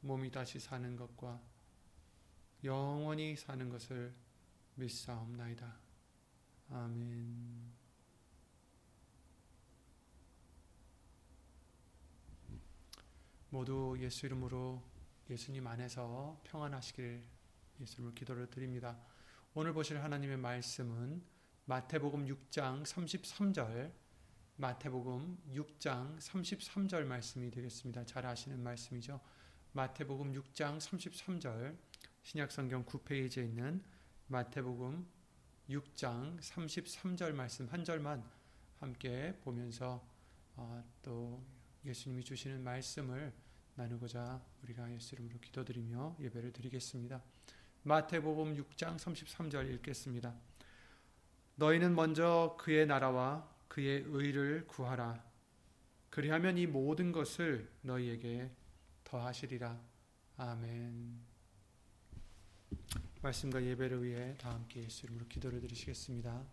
[0.00, 1.40] 몸이 다시 사는 것과
[2.64, 4.14] 영원히 사는 것을
[4.74, 5.76] 믿사옵나이다.
[6.70, 7.72] 아멘.
[13.50, 14.82] 모두 예수 이름으로
[15.30, 17.24] 예수님 안에서 평안하시길
[17.80, 18.98] 예수님을 기도를 드립니다.
[19.54, 21.22] 오늘 보실 하나님의 말씀은
[21.64, 23.92] 마태복음 6장 33절
[24.56, 28.04] 마태복음 6장 33절 말씀이 되겠습니다.
[28.04, 29.20] 잘 아시는 말씀이죠.
[29.72, 31.76] 마태복음 6장 33절
[32.22, 33.82] 신약성경 9페이지에 있는
[34.28, 35.06] 마태복음
[35.68, 38.24] 6장 33절 말씀 한 절만
[38.78, 40.02] 함께 보면서
[40.56, 41.44] 어, 또
[41.84, 43.32] 예수님이 주시는 말씀을
[43.74, 47.22] 나누고자 우리가 예수 이름으로 기도드리며 예배를 드리겠습니다.
[47.82, 50.34] 마태복음 6장 33절 읽겠습니다.
[51.56, 55.22] 너희는 먼저 그의 나라와 그의 의를 구하라.
[56.08, 58.50] 그리하면 이 모든 것을 너희에게
[59.08, 59.80] 더하시리라.
[60.36, 61.18] 아멘.
[63.22, 66.46] 말씀과 예배를 위해 다 함께 예수 이름으로 기도를 드리시겠습니다.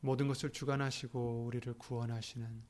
[0.00, 2.62] 모든 것을 주관하시고 우리를 구원하시는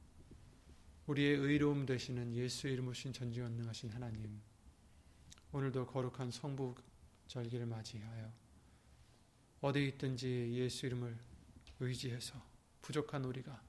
[1.09, 4.41] 우리의 의로움 되시는 예수 이름으로 신 전지전능하신 하나님
[5.53, 6.77] 오늘도 거룩한 성부
[7.27, 8.33] 절기를 맞이하여
[9.61, 11.19] 어디 있든지 예수 이름을
[11.81, 12.41] 의지해서
[12.81, 13.68] 부족한 우리가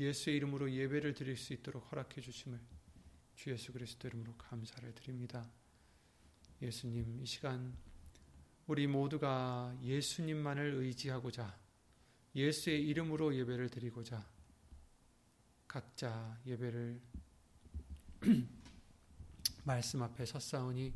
[0.00, 2.58] 예수의 이름으로 예배를 드릴 수 있도록 허락해 주심을
[3.34, 5.46] 주 예수 그리스도 이름으로 감사를 드립니다.
[6.62, 7.76] 예수님 이 시간
[8.66, 11.58] 우리 모두가 예수님만을 의지하고자
[12.34, 14.26] 예수의 이름으로 예배를 드리고자
[15.68, 17.00] 각자 예배를
[19.64, 20.94] 말씀 앞에 섰사오니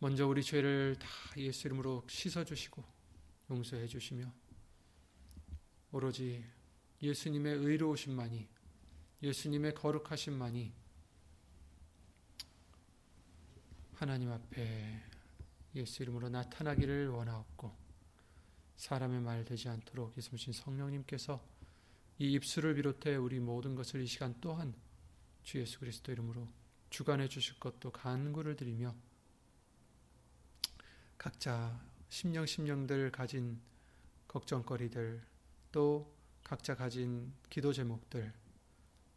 [0.00, 1.08] 먼저 우리 죄를 다
[1.38, 2.84] 예수 이름으로 씻어 주시고
[3.50, 4.30] 용서해 주시며
[5.92, 6.44] 오로지
[7.04, 8.48] 예수님의 의로우심만이
[9.22, 10.72] 예수님의 거룩하심만이
[13.94, 15.02] 하나님 앞에
[15.74, 17.74] 예수 이름으로 나타나기를 원하옵고
[18.76, 21.44] 사람의 말 되지 않도록 예수님 성령님께서
[22.18, 24.74] 이 입술을 비롯해 우리 모든 것을 이 시간 또한
[25.42, 26.48] 주 예수 그리스도 이름으로
[26.90, 28.94] 주관해 주실 것도 간구를 드리며
[31.18, 33.60] 각자 심령 심령들 가진
[34.28, 35.22] 걱정거리들
[35.72, 36.13] 또
[36.44, 38.32] 각자 가진 기도 제목들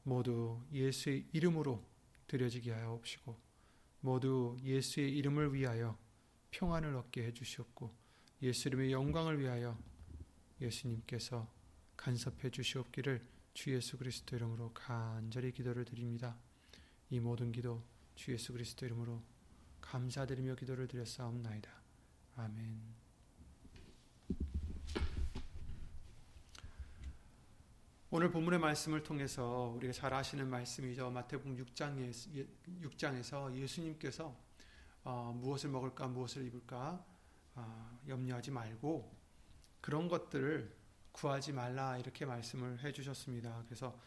[0.04, 1.84] 모두 예수의 이름으로
[2.28, 3.38] 드려지게 하여 옵시고
[4.00, 5.98] 모두 예수의 이름을 위하여
[6.52, 7.94] 평안을 얻게 해 주시옵고
[8.44, 9.78] 예수 이름의 영광을 위하여
[10.62, 11.52] 예수님께서
[11.98, 16.38] 간섭해 주시옵기를 주 예수 그리스도 이름으로 간절히 기도를 드립니다.
[17.10, 17.84] 이 모든 기도
[18.16, 19.22] 주 예수 그리스도 이름으로
[19.82, 21.70] 감사드리며 기도를 드렸사옵나이다.
[22.36, 23.07] 아멘.
[28.10, 31.10] 오늘 본문의 말씀을 통해서 우리가 잘 아시는 말씀이죠.
[31.10, 32.14] 마태복음 6장에,
[32.82, 34.34] 6장에서 예수님께서
[35.04, 37.06] 어, 무엇을 먹을까, 무엇을 입을까
[37.56, 39.14] 어, 염려하지 말고
[39.82, 40.74] 그런 것들을
[41.12, 43.64] 구하지 말라 이렇게 말씀을 해주셨습니다.
[43.66, 44.00] 그래서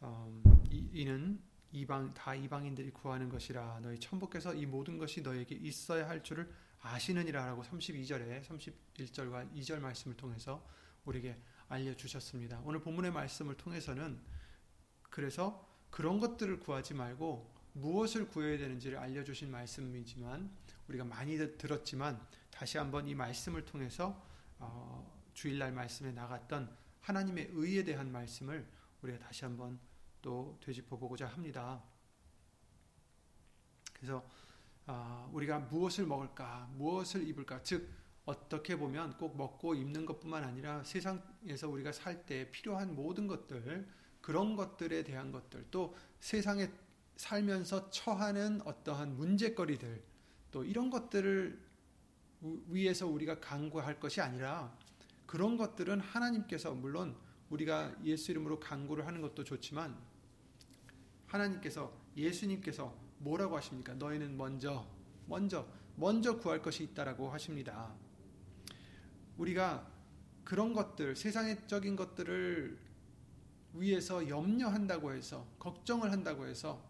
[0.00, 1.40] 어, 이, 는
[1.72, 6.52] 이방 다 이방인들이 구하는 것이라 너희 천부께서 이 모든 것이 너에게 있어야 할 줄을
[6.82, 10.62] 아시느니라라고 32절에 31절과 2절 말씀을 통해서
[11.06, 12.60] 우리에게 알려주셨습니다.
[12.64, 14.20] 오늘 본문의 말씀을 통해서는
[15.10, 20.50] 그래서 그런 것들을 구하지 말고 무엇을 구해야 되는지를 알려주신 말씀이지만
[20.88, 22.20] 우리가 많이 들었지만
[22.50, 24.22] 다시 한번 이 말씀을 통해서
[24.58, 28.66] 어, 주일날 말씀에 나갔던 하나님의 의에 대한 말씀을
[29.02, 29.78] 우리가 다시 한번
[30.22, 31.82] 또 되짚어 보고자 합니다.
[33.92, 34.26] 그래서
[34.86, 37.90] 어, 우리가 무엇을 먹을까, 무엇을 입을까, 즉
[38.26, 43.86] 어떻게 보면 꼭 먹고 입는 것뿐만 아니라 세상에서 우리가 살 때 필요한 모든 것들,
[44.20, 46.68] 그런 것들에 대한 것들, 또 세상에
[47.16, 50.02] 살면서 처하는 어떠한 문제거리들
[50.50, 51.64] 또 이런 것들을
[52.66, 54.76] 위해서 우리가 강구할 것이 아니라
[55.24, 57.16] 그런 것들은 하나님께서 물론
[57.48, 59.96] 우리가 예수 이름으로 강구를 하는 것도 좋지만
[61.26, 63.94] 하나님께서 예수님께서 뭐라고 하십니까?
[63.94, 64.86] 너희는 먼저
[65.26, 67.94] 먼저 먼저 구할 것이 있다라고 하십니다.
[69.38, 69.86] 우리가
[70.44, 72.78] 그런 것들 세상적인 것들을
[73.74, 76.82] 위해서 염려한다고 해서 걱정을 한다고 해서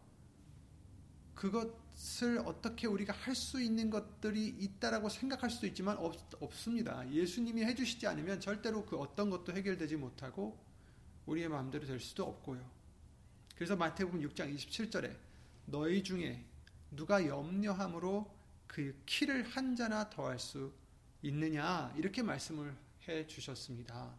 [1.35, 7.09] 그것을 어떻게 우리가 할 수 있는 것들이 있다라고 생각할 수도 있지만 없, 없습니다.
[7.13, 10.59] 예수님이 해주시지 않으면 절대로 그 어떤 것도 해결되지 못하고
[11.27, 12.69] 우리의 마음대로 될 수도 없고요.
[13.55, 15.17] 그래서 마태복음 6장 27절에
[15.67, 16.45] 너희 중에
[16.91, 18.35] 누가 염려함으로
[18.67, 20.73] 그 키를 한 자나 더할 수
[21.27, 22.77] 있느냐 이렇게 말씀을
[23.09, 24.15] 해 주셨습니다.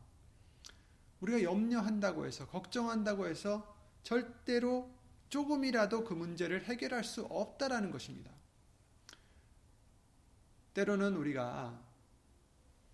[1.21, 4.89] 우리가 염려한다고 해서 걱정한다고 해서 절대로
[5.29, 8.31] 조금이라도 그 문제를 해결할 수 없다라는 것입니다.
[10.73, 11.81] 때로는 우리가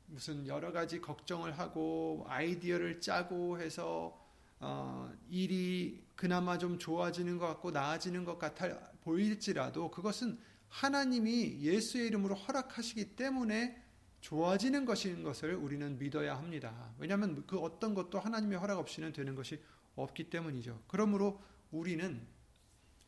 [0.05, 4.19] 무슨 여러 가지 걱정을 하고 아이디어를 짜고 해서
[4.59, 8.69] 어, 일이 그나마 좀 좋아지는 것 같고 나아지는 것 같아
[9.01, 10.39] 보일지라도 그것은
[10.69, 13.82] 하나님이 예수의 이름으로 허락하시기 때문에
[14.23, 16.93] 좋아지는 것인 것을 우리는 믿어야 합니다.
[16.97, 19.61] 왜냐하면 그 어떤 것도 하나님의 허락 없이는 되는 것이
[19.95, 20.81] 없기 때문이죠.
[20.87, 21.41] 그러므로
[21.71, 22.25] 우리는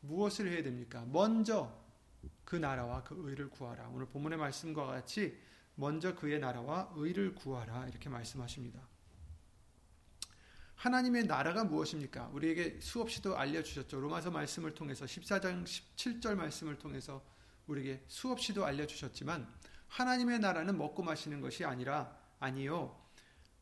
[0.02, 1.06] 무엇을 해야 됩니까?
[1.06, 1.74] 먼저
[2.44, 3.88] 그 나라와 그 의를 구하라.
[3.88, 5.38] 오늘 본문의 말씀과 같이
[5.74, 7.88] 먼저 그의 나라와 의를 구하라.
[7.88, 8.86] 이렇게 말씀하십니다.
[10.74, 12.28] 하나님의 나라가 무엇입니까?
[12.34, 13.98] 우리에게 수없이도 알려주셨죠.
[13.98, 17.24] 로마서 말씀을 통해서 14장 17절 말씀을 통해서
[17.68, 19.48] 우리에게 수없이도 알려주셨지만
[19.88, 23.00] 하나님의 나라는 먹고 마시는 것이 아니라 아니요.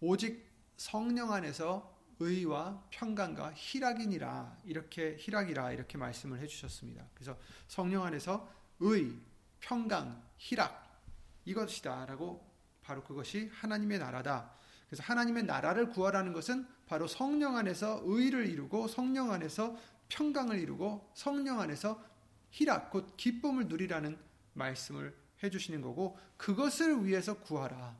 [0.00, 0.44] 오직
[0.76, 7.06] 성령 안에서 의와 평강과 희락이니라 이렇게 희락이라 이렇게 말씀을 해 주셨습니다.
[7.14, 8.48] 그래서 성령 안에서
[8.80, 9.12] 의,
[9.60, 11.02] 평강, 희락
[11.44, 14.52] 이것이다라고 바로 그것이 하나님의 나라다.
[14.86, 19.76] 그래서 하나님의 나라를 구하라는 것은 바로 성령 안에서 의를 이루고 성령 안에서
[20.08, 22.02] 평강을 이루고 성령 안에서
[22.50, 24.18] 희락 곧 기쁨을 누리라는
[24.52, 27.96] 말씀을 해 주시는 거고 그것을 위해서 구하라.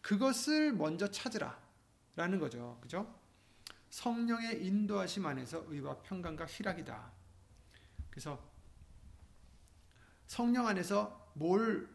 [0.00, 1.60] 그것을 먼저 찾으라.
[2.14, 2.78] 라는 거죠.
[2.82, 3.18] 그죠?
[3.90, 7.12] 성령의 인도하심 안에서 의와 평강과 희락이다.
[8.10, 8.42] 그래서
[10.26, 11.88] 성령 안에서 뭘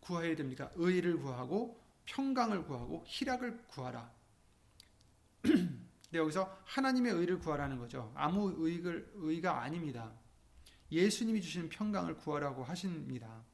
[0.00, 0.70] 구해야 됩니까?
[0.74, 4.10] 의를 구하고 평강을 구하고 희락을 구하라.
[5.42, 8.12] 근데 여기서 하나님의 의를 구하라는 거죠.
[8.16, 10.12] 아무 의가 아닙니다.
[10.90, 13.44] 예수님이 주시는 평강을 구하라고 하십니다.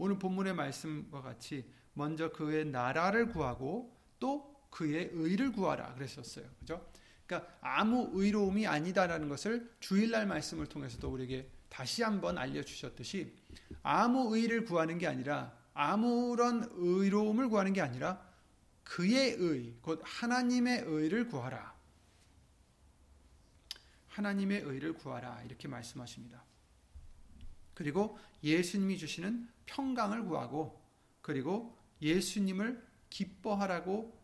[0.00, 6.46] 오늘 본문의 말씀과 같이 먼저 그의 나라를 구하고 또 그의 의를 구하라 그랬었어요.
[6.58, 6.90] 그죠?
[7.26, 13.36] 그러니까 아무 의로움이 아니다라는 것을 주일날 말씀을 통해서도 우리에게 다시 한번 알려주셨듯이
[13.82, 18.26] 아무 의를 구하는 게 아니라 아무런 의로움을 구하는 게 아니라
[18.82, 21.78] 그의 의, 곧 하나님의 의를 구하라.
[24.08, 25.42] 하나님의 의를 구하라.
[25.42, 26.42] 이렇게 말씀하십니다.
[27.80, 30.78] 그리고 예수님이 주시는 평강을 구하고
[31.22, 34.20] 그리고 예수님을 기뻐하라고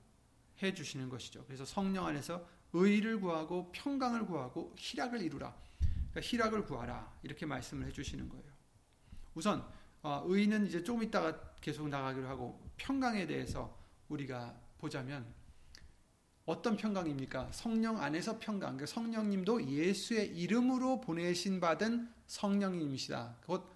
[0.63, 1.43] 해 주시는 것이죠.
[1.47, 5.57] 그래서 성령 안에서 의를 구하고 평강을 구하고 희락을 이루라.
[5.79, 7.19] 그러니까 희락을 구하라.
[7.23, 8.45] 이렇게 말씀을 해 주시는 거예요.
[9.35, 9.67] 우선
[10.03, 13.75] 어, 의는 이제 조금 있다가 계속 나가기로 하고 평강에 대해서
[14.11, 15.33] 우리가 보자면
[16.47, 17.51] 어떤 평강입니까?
[17.53, 18.77] 성령 안에서 평강.
[18.77, 23.37] 그러니까 성령님도 예수의 이름으로 보내신 받은 성령님이시다.
[23.47, 23.69] 곧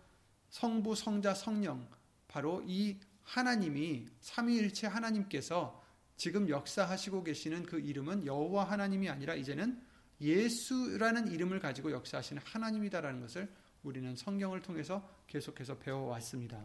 [0.50, 1.87] 성부, 성자, 성령.
[2.29, 5.83] 바로 이 하나님이 삼위일체 하나님께서
[6.17, 9.81] 지금 역사하시고 계시는 그 이름은 여호와 하나님이 아니라 이제는
[10.21, 16.61] 예수라는 이름을 가지고 역사하시는 하나님이다라는 것을 우리는 성경을 통해서 계속해서 배워왔습니다.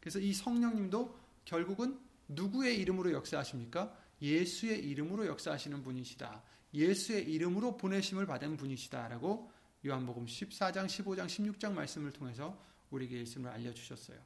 [0.00, 3.94] 그래서 이 성령님도 결국은 누구의 이름으로 역사하십니까?
[4.20, 6.42] 예수의 이름으로 역사하시는 분이시다.
[6.74, 9.50] 예수의 이름으로 보내심을 받은 분이시다라고
[9.86, 12.60] 요한복음 14장, 15장, 16장 말씀을 통해서
[12.90, 14.18] 우리에게 말씀을 알려주셨어요.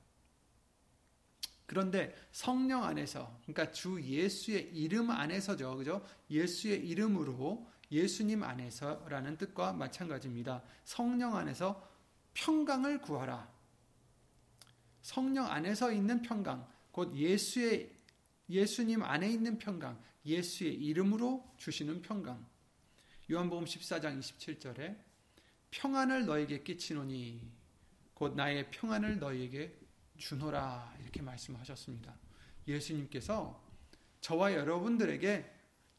[1.67, 5.77] 그런데 성령 안에서, 그러니까 주 예수의 이름 안에서죠.
[5.77, 6.05] 그죠?
[6.31, 10.63] 예수의 이름으로 예수님 안에서라는 뜻과 마찬가지입니다.
[10.85, 11.89] 성령 안에서
[12.35, 13.51] 평강을 구하라.
[15.03, 17.91] 성령 안에서 있는 평강, 곧 예수의
[18.53, 22.47] 예수님 안에 있는 평강, 예수의 이름으로 주시는 평강.
[23.31, 24.99] 요한복음 14장 27절에
[25.71, 27.51] 평안을 너에게 끼치노니
[28.13, 29.75] 곧 나의 평안을 너에게
[30.19, 32.15] 주노라 이렇게 말씀하셨습니다.
[32.69, 33.67] 예수님께서
[34.21, 35.51] 저와 여러분들에게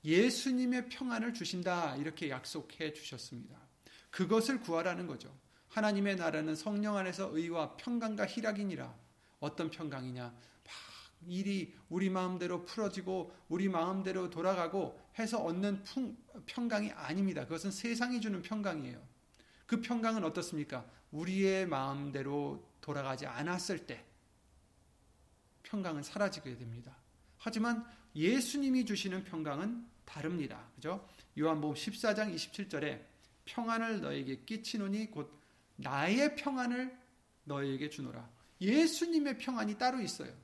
[0.06, 3.58] 예수님의 평안을 주신다 이렇게 약속해 주셨습니다.
[4.12, 5.36] 그것을 구하라는 거죠.
[5.70, 8.96] 하나님의 나라는 성령 안에서 의와 평강과 희락이니라.
[9.40, 10.53] 어떤 평강이냐?
[11.24, 15.84] 막 일이 우리 마음대로 풀어지고 우리 마음대로 돌아가고 해서 얻는
[16.46, 17.44] 평강이 아닙니다.
[17.44, 19.02] 그것은 세상이 주는 평강이에요.
[19.66, 20.86] 그 평강은 어떻습니까?
[21.12, 24.04] 우리의 마음대로 돌아가지 않았을 때
[25.64, 26.96] 평강은 사라지게 됩니다.
[27.38, 30.68] 하지만 예수님이 주시는 평강은 다릅니다.
[30.76, 31.08] 그죠?
[31.40, 33.02] 요한복음 14장 27절에
[33.46, 35.40] 평안을 너에게 끼치노니 곧
[35.78, 36.96] 나의 평안을
[37.46, 38.30] 너에게 주노라.
[38.62, 40.43] 예수님의 평안이 따로 있어요.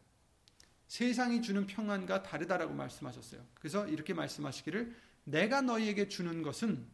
[0.89, 3.46] 세상이 주는 평안과 다르다라고 말씀하셨어요.
[3.53, 4.93] 그래서 이렇게 말씀하시기를
[5.24, 6.86] 내가 너희에게 주는 것은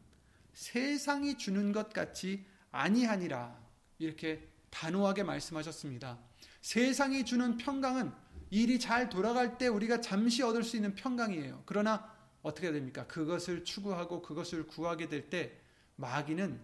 [0.54, 3.58] 세상이 주는 것 같이 아니하니라.
[3.98, 6.20] 이렇게 단호하게 말씀하셨습니다.
[6.62, 8.12] 세상이 주는 평강은
[8.52, 11.64] 일이 잘 돌아갈 때 우리가 잠시 얻을 수 있는 평강이에요.
[11.66, 13.08] 그러나 어떻게 됩니까?
[13.08, 15.58] 그것을 추구하고 그것을 구하게 될 때
[15.96, 16.62] 마귀는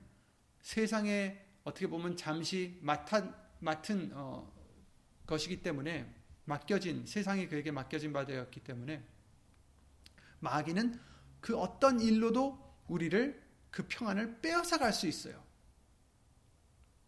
[0.60, 4.52] 세상에 어떻게 보면 잠시 맡은, 맡은 어,
[5.26, 6.14] 것이기 때문에
[6.52, 9.02] 맡겨진 세상이 그에게 맡겨진 바 되었기 때문에
[10.40, 11.00] 마귀는
[11.40, 13.42] 그 어떤 일로도 우리를
[13.72, 15.42] 그 평안을 빼앗아 갈 수 있어요.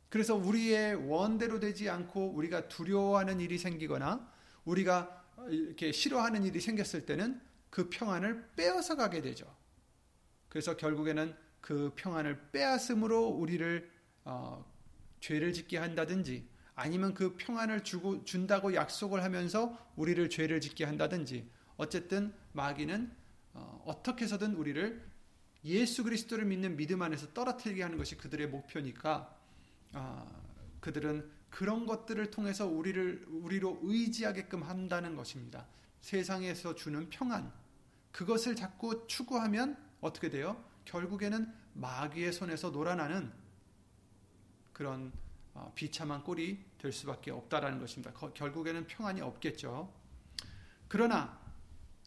[0.08, 4.32] 그래서 우리의 원대로 되지 않고 우리가 두려워하는 일이 생기거나
[4.64, 9.54] 우리가 이렇게 싫어하는 일이 생겼을 때는 그 평안을 빼앗아 가게 되죠.
[10.48, 13.92] 그래서 결국에는 그 평안을 빼앗음으로 우리를
[14.24, 14.64] 어,
[15.20, 22.34] 죄를 짓게 한다든지 아니면 그 평안을 주고 준다고 약속을 하면서 우리를 죄를 짓게 한다든지 어쨌든
[22.54, 23.12] 마귀는
[23.54, 25.04] 어, 어떻게 해서든 우리를
[25.66, 29.38] 예수 그리스도를 믿는 믿음 안에서 떨어뜨리게 하는 것이 그들의 목표니까
[29.94, 30.44] 어,
[30.80, 35.68] 그들은 그런 것들을 통해서 우리를 우리로 의지하게끔 한다는 것입니다.
[36.02, 37.54] 세상에서 주는 평안
[38.12, 40.64] 그것을 자꾸 추구하면 어떻게 돼요?
[40.86, 43.32] 결국에는 마귀의 손에서 놀아나는
[44.74, 45.23] 그런 어,
[45.76, 48.12] 비참한 꼴이 될 수밖에 없다라는 것입니다.
[48.12, 49.94] 결국에는 평안이 없겠죠.
[50.88, 51.40] 그러나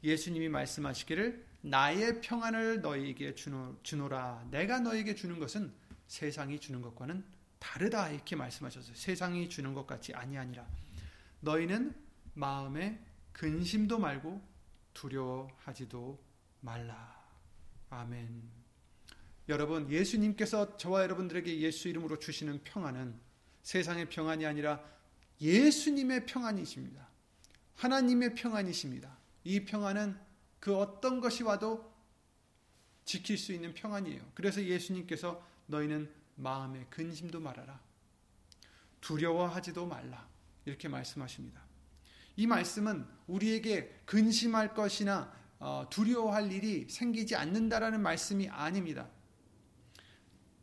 [0.03, 5.73] 예수님이 말씀하시기를 나의 평안을 너희에게 주노, 라 내가 너에게 주는 것은
[6.07, 7.25] 세상이 주는 것과는
[7.59, 8.95] 다르다 이렇게 말씀하셨어요.
[8.95, 10.67] 세상이 주는 것 같이 아니하니라.
[11.41, 11.95] 너희는
[12.35, 14.41] 마음에 근심도 말고
[14.95, 16.23] 두려워하지도
[16.61, 17.17] 말라.
[17.91, 18.43] 아멘.
[19.49, 23.19] 여러분, 예수님께서 저와 여러분들에게 예수 이름으로 주시는 평안은
[23.67, 24.81] 세상의 평안이 아니라
[25.41, 27.05] 예수님의 평안이십니다.
[27.75, 29.19] 하나님의 평안이십니다.
[29.43, 30.17] 이 평안은
[30.61, 31.93] 그 어떤 것이 와도
[33.05, 34.23] 지킬 수 있는 평안이에요.
[34.35, 37.81] 그래서 예수님께서 너희는 마음에 근심도 말아라.
[39.01, 40.29] 두려워하지도 말라.
[40.65, 41.61] 이렇게 말씀하십니다.
[42.37, 49.09] 이 말씀은 우리에게 근심할 것이나 어, 두려워할 일이 생기지 않는다라는 말씀이 아닙니다.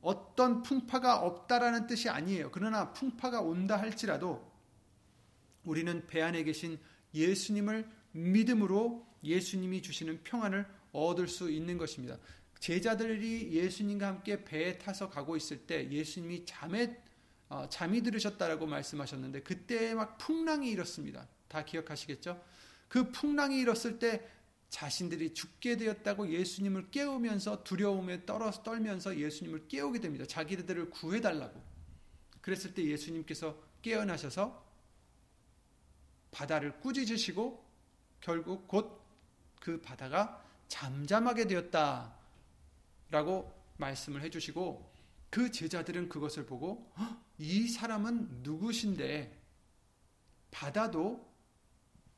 [0.03, 2.51] 어떤 풍파가 없다라는 뜻이 아니에요.
[2.51, 4.51] 그러나 풍파가 온다 할지라도
[5.63, 6.77] 우리는 배 안에 계신
[7.13, 12.17] 예수님을 믿음으로 예수님이 주시는 평안을 얻을 수 있는 것입니다.
[12.59, 16.97] 제자들이 예수님과 함께 배에 타서 가고 있을 때 예수님이 잠에
[17.49, 21.27] 어, 잠이 들으셨다라고 말씀하셨는데 그때 막 풍랑이 일었습니다.
[21.47, 22.41] 다 기억하시겠죠?
[22.87, 24.27] 그 풍랑이 일었을 때
[24.73, 30.25] 자신들이 죽게 되었다고 예수님을 깨우면서 두려움에 떨어서 떨면서 예수님을 깨우게 됩니다.
[30.25, 31.61] 자기들을 구해달라고.
[32.41, 34.65] 그랬을 때 예수님께서 깨어나셔서
[36.31, 37.63] 바다를 꾸짖으시고
[38.19, 39.03] 결국 곧
[39.63, 42.13] 그 바다가 잠잠하게 되었다.
[43.09, 44.91] 라고 말씀을 해주시고
[45.29, 46.91] 그 제자들은 그것을 보고
[47.37, 49.41] 이 사람은 누구신데
[50.51, 51.33] 바다도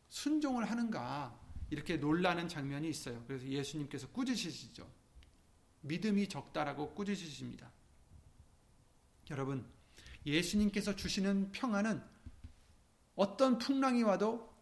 [0.09, 3.23] 순종을 하는가 이렇게 놀라는 장면이 있어요.
[3.27, 4.87] 그래서 예수님께서 꾸짖으시죠.
[5.81, 7.71] 믿음이 적다라고 꾸짖으십니다.
[9.29, 9.65] 여러분,
[10.25, 12.01] 예수님께서 주시는 평안은
[13.15, 14.53] 어떤 풍랑이 와도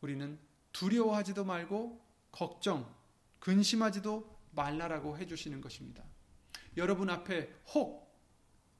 [0.00, 0.38] 우리는
[0.72, 2.94] 두려워하지도 말고 걱정,
[3.40, 6.04] 근심하지도 말라라고 해주시는 것입니다.
[6.76, 8.08] 여러분 앞에 혹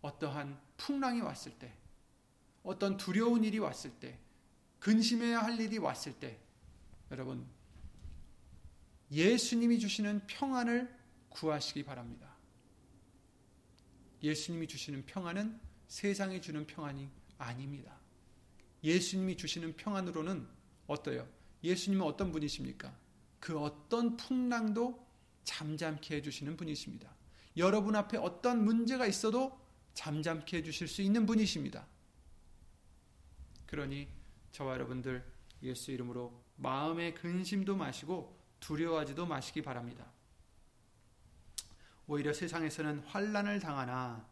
[0.03, 1.75] 어떠한 풍랑이 왔을 때,
[2.63, 4.19] 어떤 두려운 일이 왔을 때,
[4.79, 6.41] 근심해야 할 일이 왔을 때,
[7.11, 7.47] 여러분,
[9.11, 10.95] 예수님이 주시는 평안을
[11.31, 12.37] 구하시기 바랍니다.
[14.23, 17.99] 예수님이 주시는 평안은 세상이 주는 평안이 아닙니다.
[18.83, 20.47] 예수님이 주시는 평안으로는
[20.87, 21.29] 어떠요?
[21.63, 22.97] 예수님은 어떤 분이십니까?
[23.41, 25.07] 그 어떤 풍랑도
[25.45, 27.15] 잠잠케 해주시는 분이십니다.
[27.57, 29.59] 여러분 앞에 어떤 문제가 있어도
[29.95, 31.87] 잠잠케 해주실 수 있는 분이십니다.
[33.67, 34.09] 그러니
[34.53, 35.25] 저와 여러분들
[35.63, 40.07] 예수 이름으로 마음의 근심도 마시고 두려워하지도 마시기 바랍니다.
[42.07, 44.27] 오히려 세상에서는 환란을 당하나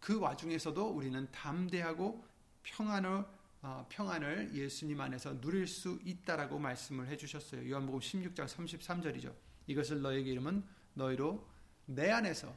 [0.00, 2.24] 그 와중에서도 우리는 담대하고
[2.62, 3.24] 평안을
[3.62, 7.68] 어, 평안을 예수님 안에서 누릴 수 있다라고 말씀을 해주셨어요.
[7.70, 9.34] 요한복음 16장 33절이죠.
[9.66, 11.48] 이것을 너에게 이름은 너희로
[11.86, 12.54] 내 안에서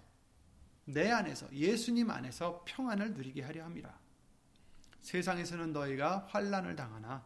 [0.84, 3.98] 내 안에서 예수님 안에서 평안을 누리게 하려 함이라.
[5.01, 7.25] 세상에서는 너희가 환란을 당하나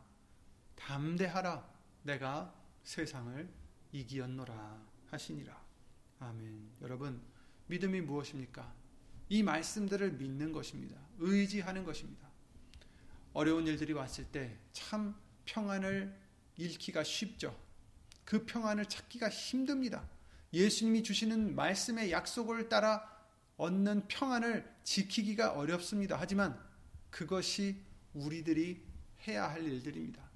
[0.85, 1.69] 담대하라
[2.03, 3.49] 내가 세상을
[3.91, 5.61] 이기었노라 하시니라.
[6.19, 6.69] 아멘.
[6.81, 7.21] 여러분
[7.67, 8.73] 믿음이 무엇입니까?
[9.29, 10.99] 이 말씀들을 믿는 것입니다.
[11.19, 12.29] 의지하는 것입니다.
[13.33, 16.15] 어려운 일들이 왔을 때 참 평안을
[16.57, 17.57] 잃기가 쉽죠.
[18.25, 20.07] 그 평안을 찾기가 힘듭니다.
[20.53, 23.09] 예수님이 주시는 말씀의 약속을 따라
[23.57, 26.17] 얻는 평안을 지키기가 어렵습니다.
[26.19, 26.59] 하지만
[27.09, 27.81] 그것이
[28.13, 28.81] 우리들이
[29.27, 30.30] 해야 할 일들입니다.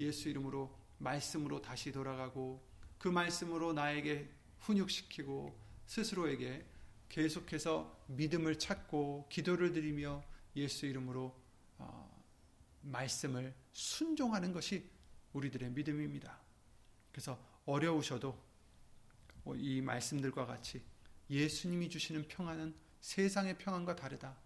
[0.00, 2.62] 예수 이름으로 말씀으로 다시 돌아가고
[2.98, 6.64] 그 말씀으로 나에게 훈육시키고 스스로에게
[7.08, 10.22] 계속해서 믿음을 찾고 기도를 드리며
[10.56, 11.38] 예수 이름으로
[11.78, 12.24] 어,
[12.82, 14.88] 말씀을 순종하는 것이
[15.32, 16.40] 우리들의 믿음입니다.
[17.12, 18.38] 그래서 어려우셔도
[19.56, 20.82] 이 말씀들과 같이
[21.28, 24.36] 예수님이 주시는 평안은 세상의 평안과 다르다.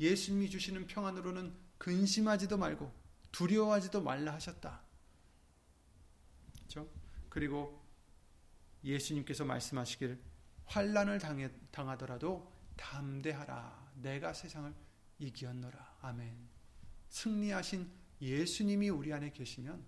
[0.00, 2.92] 예수님이 주시는 평안으로는 근심하지도 말고
[3.32, 4.82] 두려워하지도 말라 하셨다.
[6.54, 6.88] 그렇죠?
[7.28, 7.82] 그리고
[8.84, 10.20] 예수님께서 말씀하시길
[10.66, 13.92] 환란을 당해, 당하더라도 담대하라.
[13.96, 14.72] 내가 세상을
[15.18, 15.98] 이기었노라.
[16.02, 16.36] 아멘.
[17.08, 19.84] 승리하신 예수님이 우리 안에 계시면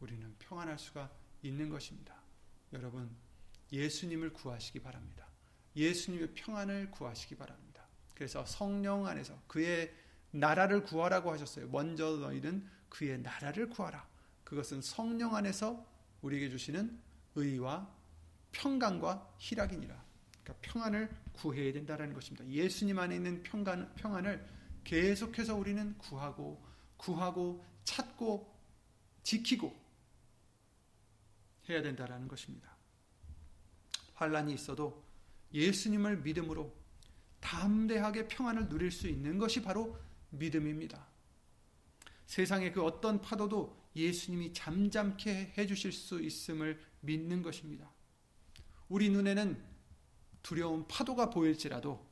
[0.00, 1.10] 우리는 평안할 수가
[1.42, 2.14] 있는 것입니다.
[2.72, 3.14] 여러분,
[3.72, 5.26] 예수님을 구하시기 바랍니다.
[5.76, 7.86] 예수님의 평안을 구하시기 바랍니다.
[8.14, 9.94] 그래서 성령 안에서 그의
[10.30, 11.68] 나라를 구하라고 하셨어요.
[11.68, 14.06] 먼저 너희는 그의 나라를 구하라.
[14.44, 15.86] 그것은 성령 안에서
[16.22, 16.98] 우리에게 주시는
[17.34, 17.88] 의와
[18.52, 20.04] 평강과 희락이니라.
[20.42, 22.46] 그러니까 평안을 구해야 된다는 것입니다.
[22.48, 24.46] 예수님 안에 있는 평강, 평안을
[24.84, 26.62] 계속해서 우리는 구하고
[26.96, 28.54] 구하고 찾고
[29.22, 29.74] 지키고
[31.68, 32.74] 해야 된다는 것입니다.
[34.14, 35.04] 환란이 있어도
[35.52, 36.74] 예수님을 믿음으로
[37.40, 39.98] 담대하게 평안을 누릴 수 있는 것이 바로
[40.30, 41.06] 믿음입니다.
[42.28, 47.90] 세상의 그 어떤 파도도 예수님이 잠잠케 해주실 수 있음을 믿는 것입니다.
[48.90, 49.60] 우리 눈에는
[50.42, 52.06] 두려운 파도가 보일지라도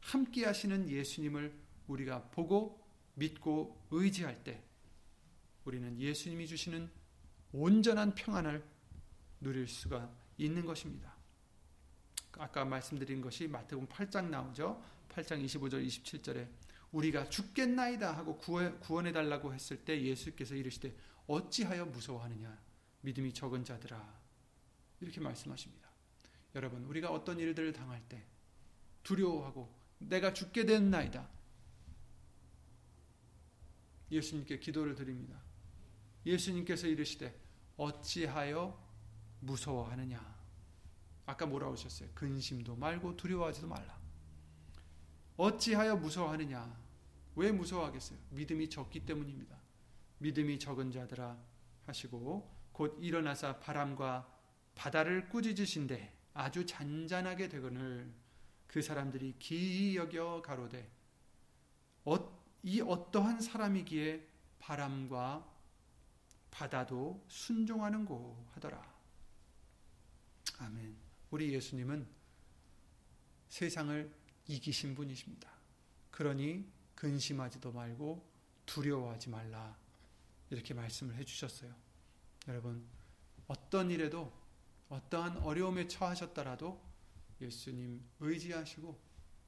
[0.00, 1.52] 함께 하시는 예수님을
[1.86, 4.62] 우리가 보고 믿고 의지할 때
[5.64, 6.90] 우리는 예수님이 주시는
[7.52, 8.62] 온전한 평안을
[9.40, 11.16] 누릴 수가 있는 것입니다.
[12.32, 14.82] 아까 말씀드린 것이 마태복음 8장 나오죠.
[15.08, 16.48] 8장 25절 27절에
[16.92, 20.96] 우리가 죽겠나이다 하고 구원해 달라고 했을 때 예수께서 이르시되
[21.26, 22.58] 어찌하여 무서워하느냐
[23.02, 24.18] 믿음이 적은 자들아
[25.00, 25.88] 이렇게 말씀하십니다.
[26.54, 28.24] 여러분 우리가 어떤 일들을 당할 때
[29.02, 31.28] 두려워하고 내가 죽게 됐나이다
[34.10, 35.40] 예수님께 기도를 드립니다.
[36.24, 37.38] 예수님께서 이르시되
[37.76, 38.86] 어찌하여
[39.40, 40.38] 무서워하느냐
[41.26, 42.08] 아까 뭐라고 하셨어요?
[42.14, 43.97] 근심도 말고 두려워하지도 말라.
[45.38, 46.76] 어찌하여 무서워하느냐?
[47.36, 48.18] 왜 무서워하겠어요?
[48.30, 49.56] 믿음이 적기 때문입니다.
[50.18, 51.38] 믿음이 적은 자들아
[51.86, 54.28] 하시고 곧 일어나사 바람과
[54.74, 58.12] 바다를 꾸짖으신데 아주 잔잔하게 되거늘
[58.66, 60.90] 그 사람들이 기이 여겨 가로되
[62.04, 64.26] 어, 이 어떠한 사람이기에
[64.58, 65.48] 바람과
[66.50, 68.82] 바다도 순종하는고 하더라.
[70.58, 70.96] 아멘.
[71.30, 72.06] 우리 예수님은
[73.48, 74.12] 세상을
[74.48, 75.48] 이기신 분이십니다.
[76.10, 78.26] 그러니 근심하지도 말고
[78.66, 79.76] 두려워하지 말라.
[80.50, 81.72] 이렇게 말씀을 해주셨어요.
[82.48, 82.84] 여러분,
[83.46, 84.32] 어떤 일에도
[84.88, 86.80] 어떠한 어려움에 처하셨더라도
[87.40, 88.98] 예수님 의지하시고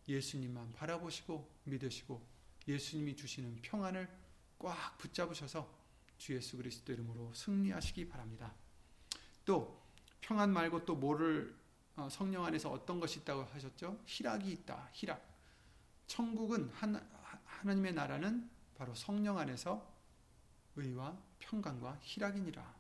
[0.07, 2.25] 예수님만 바라보시고 믿으시고
[2.69, 4.09] 예수님이 주시는 평안을
[4.59, 5.81] 꽉 붙잡으셔서
[6.19, 8.55] 주 예수 그리스도 이름으로 승리하시기 바랍니다.
[9.45, 9.83] 또
[10.21, 11.60] 평안 말고 또 뭐를 어,
[12.09, 14.01] 성령 안에서 어떤 것이 있다고 하셨죠?
[14.07, 14.89] 희락이 있다.
[14.93, 15.23] 희락.
[16.07, 17.01] 천국은 하나,
[17.45, 19.87] 하나님의 나라는 바로 성령 안에서
[20.77, 22.75] 의와 평강과 희락이니라.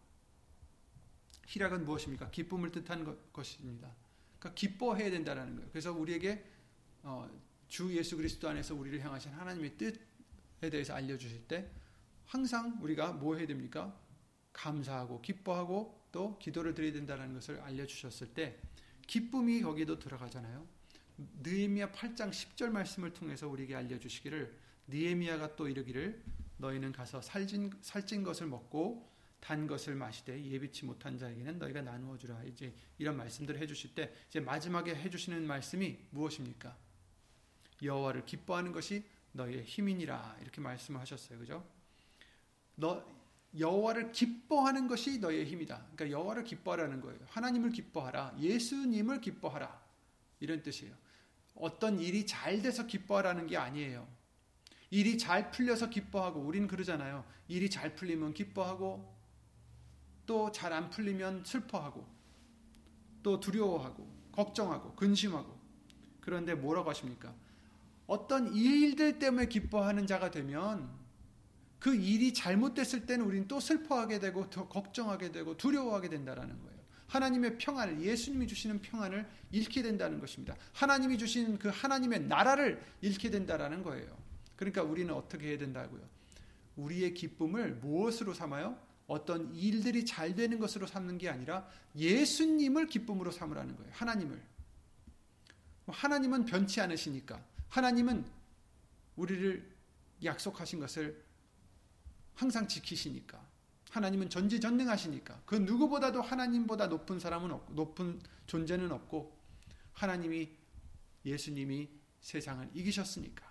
[1.46, 2.30] 희락은 무엇입니까?
[2.30, 3.92] 기쁨을 뜻한 것입니다.
[4.38, 5.68] 그러니까 기뻐해야 된다는 거예요.
[5.70, 6.44] 그래서 우리에게
[7.02, 7.28] 어,
[7.68, 11.70] 주 예수 그리스도 안에서 우리를 향하신 하나님의 뜻에 대해서 알려주실 때
[12.24, 13.96] 항상 우리가 뭐 해야 됩니까?
[14.52, 18.60] 감사하고 기뻐하고 또 기도를 드려야 된다는 것을 알려주셨을 때
[19.10, 20.64] 기쁨이 거기도 들어가잖아요.
[21.42, 26.22] 느헤미야 8장 10절 말씀을 통해서 우리에게 알려 주시기를 느헤미야가 또 이르기를
[26.58, 32.40] 너희는 가서 살진, 살찐 것을 먹고 단 것을 마시되 예비치 못한 자에게는 너희가 나누어 주라.
[32.44, 36.76] 이제 이런 말씀들을 해 주실 때 이제 마지막에 해 주시는 말씀이 무엇입니까?
[37.82, 40.38] 여호와를 기뻐하는 것이 너희의 힘이니라.
[40.40, 41.40] 이렇게 말씀을 하셨어요.
[41.40, 41.66] 그죠?
[42.76, 43.04] 너
[43.58, 45.86] 여호와를 기뻐하는 것이 너희의 힘이다.
[45.94, 47.18] 그러니까 여호와를 기뻐하라는 거예요.
[47.26, 48.36] 하나님을 기뻐하라.
[48.38, 49.80] 예수님을 기뻐하라.
[50.40, 50.94] 이런 뜻이에요.
[51.54, 54.06] 어떤 일이 잘 돼서 기뻐하라는 게 아니에요.
[54.90, 57.24] 일이 잘 풀려서 기뻐하고 우린 그러잖아요.
[57.48, 59.18] 일이 잘 풀리면 기뻐하고
[60.26, 62.06] 또 잘 안 풀리면 슬퍼하고
[63.22, 65.58] 또 두려워하고 걱정하고 근심하고
[66.20, 67.34] 그런데 뭐라고 하십니까?
[68.06, 70.88] 어떤 일들 때문에 기뻐하는 자가 되면
[71.80, 76.78] 그 일이 잘못됐을 때는 우리는 또 슬퍼하게 되고 더 걱정하게 되고 두려워하게 된다라는 거예요.
[77.06, 80.54] 하나님의 평안을 예수님이 주시는 평안을 잃게 된다는 것입니다.
[80.72, 84.16] 하나님이 주신 그 하나님의 나라를 잃게 된다라는 거예요.
[84.54, 86.02] 그러니까 우리는 어떻게 해야 된다고요?
[86.76, 88.78] 우리의 기쁨을 무엇으로 삼아요?
[89.06, 91.66] 어떤 일들이 잘 되는 것으로 삼는 게 아니라
[91.96, 93.90] 예수님을 기쁨으로 삼으라는 거예요.
[93.92, 94.40] 하나님을.
[95.88, 97.42] 하나님은 변치 않으시니까.
[97.70, 98.24] 하나님은
[99.16, 99.68] 우리를
[100.22, 101.29] 약속하신 것을
[102.40, 103.46] 항상 지키시니까.
[103.90, 105.42] 하나님은 전지전능하시니까.
[105.44, 109.36] 그 누구보다도 하나님보다 높은 사람은 없고, 높은 존재는 없고,
[109.92, 110.48] 하나님이,
[111.26, 111.90] 예수님이
[112.22, 113.44] 세상을 이기셨으니까.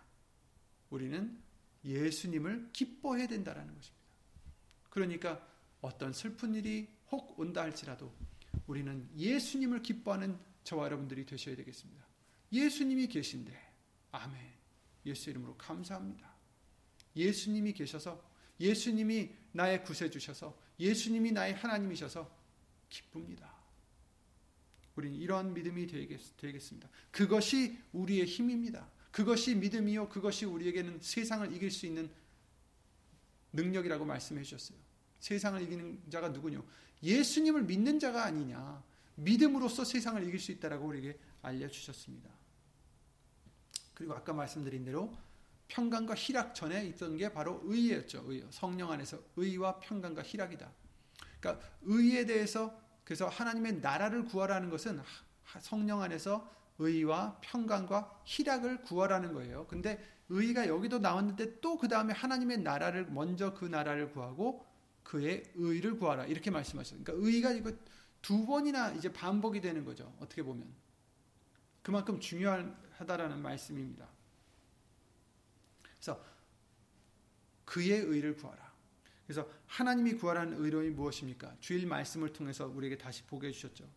[0.89, 1.39] 우리는
[1.85, 3.95] 예수님을 기뻐해야 된다는 것입니다.
[4.89, 5.47] 그러니까
[5.81, 8.11] 어떤 슬픈 일이 혹 온다 할지라도
[8.65, 12.03] 우리는 예수님을 기뻐하는 저와 여러분들이 되셔야 되겠습니다.
[12.51, 13.55] 예수님이 계신데,
[14.13, 14.35] 아멘.
[15.05, 16.33] 예수 이름으로 감사합니다.
[17.15, 18.28] 예수님이 계셔서
[18.59, 22.29] 예수님이 나의 구세 주셔서 예수님이 나의 하나님이셔서
[22.89, 23.53] 기쁩니다.
[24.95, 26.19] 우리는 이러한 믿음이 되겠,
[26.61, 28.89] 습니다 그것이 우리의 힘입니다.
[29.11, 30.09] 그것이 믿음이요.
[30.09, 32.09] 그것이 우리에게는 세상을 이길 수 있는
[33.53, 34.77] 능력이라고 말씀해 주셨어요.
[35.19, 36.61] 세상을 이기는 자가 누구냐?
[37.01, 38.83] 예수님을 믿는 자가 아니냐.
[39.15, 42.29] 믿음으로써 세상을 이길 수 있다라고 우리에게 알려 주셨습니다.
[43.93, 45.13] 그리고 아까 말씀드린 대로
[45.69, 48.25] 평강과 희락 전에 있던 게 바로 의였죠.
[48.27, 48.45] 의.
[48.49, 50.69] 성령 안에서 의와 평강과 희락이다.
[51.39, 55.01] 그러니까 의에 대해서 그래서 하나님의 나라를 구하라는 것은
[55.61, 56.47] 성령 안에서
[56.79, 59.65] 의와 평강과 희락을 구하라는 거예요.
[59.67, 64.65] 근데 의가 여기도 나왔는데 또 그 다음에 하나님의 나라를 먼저 그 나라를 구하고
[65.03, 67.03] 그의 의를 구하라 이렇게 말씀하셨어요.
[67.03, 67.71] 그러니까 의가 이거
[68.21, 70.13] 두 번이나 이제 반복이 되는 거죠.
[70.19, 70.67] 어떻게 보면
[71.81, 74.07] 그만큼 중요하다라는 말씀입니다.
[75.99, 76.23] 그래서
[77.65, 78.73] 그의 의를 구하라.
[79.27, 81.57] 그래서 하나님이 구하라는 의로이 무엇입니까?
[81.59, 83.87] 주일 말씀을 통해서 우리에게 다시 보게 해주셨죠.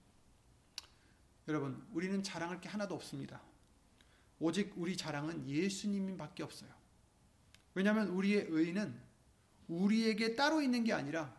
[1.48, 3.40] 여러분, 우리는 자랑할 게 하나도 없습니다.
[4.38, 6.70] 오직 우리 자랑은 예수님밖에 없어요.
[7.74, 9.00] 왜냐하면 우리의 의는
[9.68, 11.34] 우리에게 따로 있는 게 아니라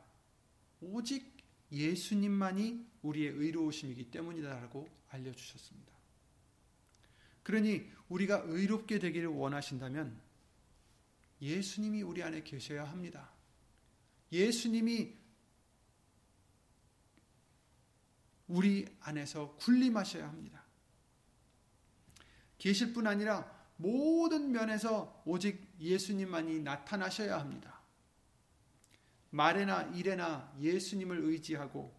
[0.82, 1.38] 오직
[1.72, 5.94] 예수님만이 우리의 의로우심이기 때문이다라고 알려주셨습니다.
[7.44, 10.20] 그러니 우리가 의롭게 되기를 원하신다면
[11.44, 13.30] 예수님이 우리 안에 계셔야 합니다.
[14.32, 15.14] 예수님이
[18.48, 20.64] 우리 안에서 군림하셔야 합니다.
[22.58, 27.82] 계실 뿐 아니라 모든 면에서 오직 예수님만이 나타나셔야 합니다.
[29.32, 31.94] 말에나 일에나 예수님을 의지하고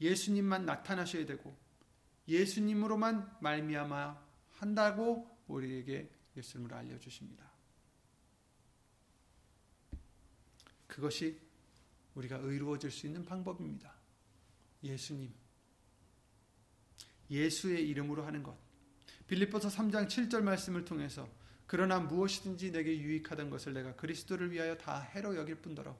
[0.00, 1.56] 예수님만 나타나셔야 되고
[2.26, 4.20] 예수님으로만 말미암아
[4.54, 7.47] 한다고 우리에게 예수님을 알려 주십니다.
[10.98, 11.38] 그것이
[12.16, 13.94] 우리가 의로워질 수 있는 방법입니다.
[14.82, 15.32] 예수님.
[17.30, 18.58] 예수의 이름으로 하는 것.
[19.28, 21.28] 빌립보서 3장 7절 말씀을 통해서
[21.68, 25.96] 그러나 무엇이든지 내게 유익하던 것을 내가 그리스도를 위하여 다 해로 여길 뿐더러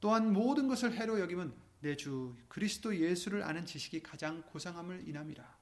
[0.00, 5.58] 또한 모든 것을 해로 여기면 내 주 그리스도 예수를 아는 지식이 가장 고상함을 인함이라.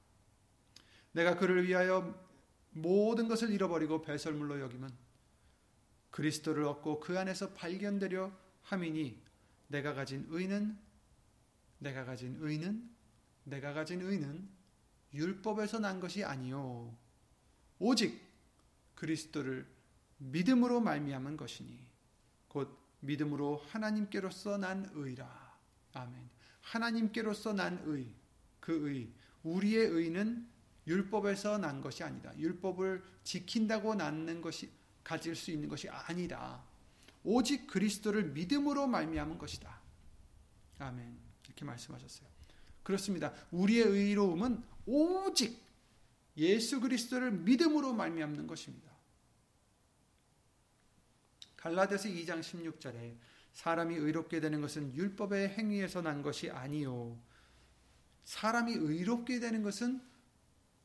[1.11, 2.19] 내가 그를 위하여
[2.71, 4.91] 모든 것을 잃어버리고 배설물로 여기면
[6.11, 8.31] 그리스도를 얻고 그 안에서 발견되려
[8.63, 9.21] 함이니
[9.67, 10.77] 내가 가진 의는
[11.79, 12.89] 내가 가진 의는
[13.43, 14.47] 내가 가진 의는
[15.13, 16.95] 율법에서 난 것이 아니요.
[17.79, 18.21] 오직
[18.95, 19.67] 그리스도를
[20.17, 21.79] 믿음으로 말미암은 것이니
[22.47, 25.57] 곧 믿음으로 하나님께로서 난 의라.
[25.93, 26.29] 아멘.
[26.61, 29.11] 하나님께로서 난의그 의
[29.43, 30.47] 우리의 의는
[30.85, 32.37] 율법에서 난 것이 아니다.
[32.37, 34.71] 율법을 지킨다고 낳는 것이
[35.03, 36.63] 가질 수 있는 것이 아니다
[37.23, 39.79] 오직 그리스도를 믿음으로 말미암은 것이다
[40.79, 42.27] 아멘 이렇게 말씀하셨어요.
[42.83, 43.33] 그렇습니다.
[43.51, 45.61] 우리의 의로움은 오직
[46.37, 48.89] 예수 그리스도를 믿음으로 말미암는 것입니다.
[51.57, 53.15] 갈라디아서 2장 16절에
[53.53, 57.19] 사람이 의롭게 되는 것은 율법의 행위에서 난 것이 아니요.
[58.23, 60.01] 사람이 의롭게 되는 것은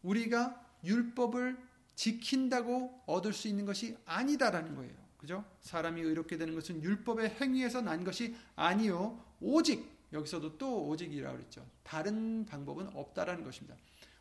[0.03, 1.66] 우리가 율법을
[1.97, 4.95] 지킨다고 얻을 수 있는 것이 아니다라는 거예요.
[5.17, 5.45] 그죠?
[5.63, 9.21] 사람이 의롭게 되는 것은 율법의 행위에서 난 것이 아니요.
[9.41, 11.67] 오직 여기서도 또 오직이라고 그랬죠.
[11.83, 13.77] 다른 방법은 없다라는 것입니다.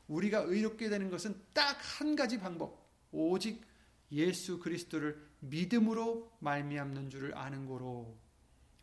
[0.08, 2.86] 우리가 의롭게 되는 것은 딱 한 가지 방법.
[3.12, 3.62] 오직
[4.12, 8.18] 예수 그리스도를 믿음으로 말미암는 줄을 아는 거로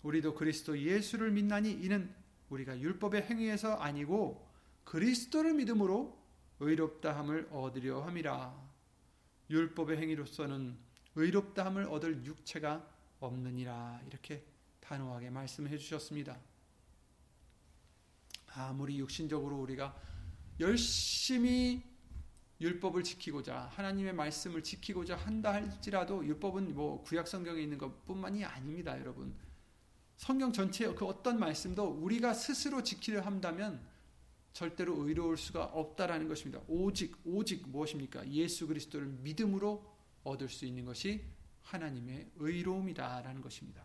[0.02, 2.12] 우리도 그리스도 예수를 믿나니 이는
[2.48, 4.48] 우리가 율법의 행위에서 아니고
[4.84, 6.18] 그리스도를 믿음으로
[6.60, 8.71] 의롭다함을 얻으려 함이라.
[9.52, 10.76] 율법의 행위로서는
[11.14, 12.88] 의롭다함을 얻을 육체가
[13.20, 14.00] 없느니라.
[14.06, 14.44] 이렇게
[14.80, 16.40] 단호하게 말씀해 주셨습니다.
[18.54, 19.94] 아무리 육신적으로 우리가
[20.58, 21.82] 열심히
[22.60, 29.34] 율법을 지키고자 하나님의 말씀을 지키고자 한다 할지라도 율법은 뭐 구약 성경에 있는 것뿐만이 아닙니다, 여러분.
[30.16, 33.91] 성경 전체 그 어떤 말씀도 우리가 스스로 지키려 한다면
[34.52, 36.60] 절대로 의로울 수가 없다라는 것입니다.
[36.68, 38.28] 오직 오직 무엇입니까?
[38.30, 39.84] 예수 그리스도를 믿음으로
[40.24, 41.24] 얻을 수 있는 것이
[41.62, 43.84] 하나님의 의로움이다라는 것입니다.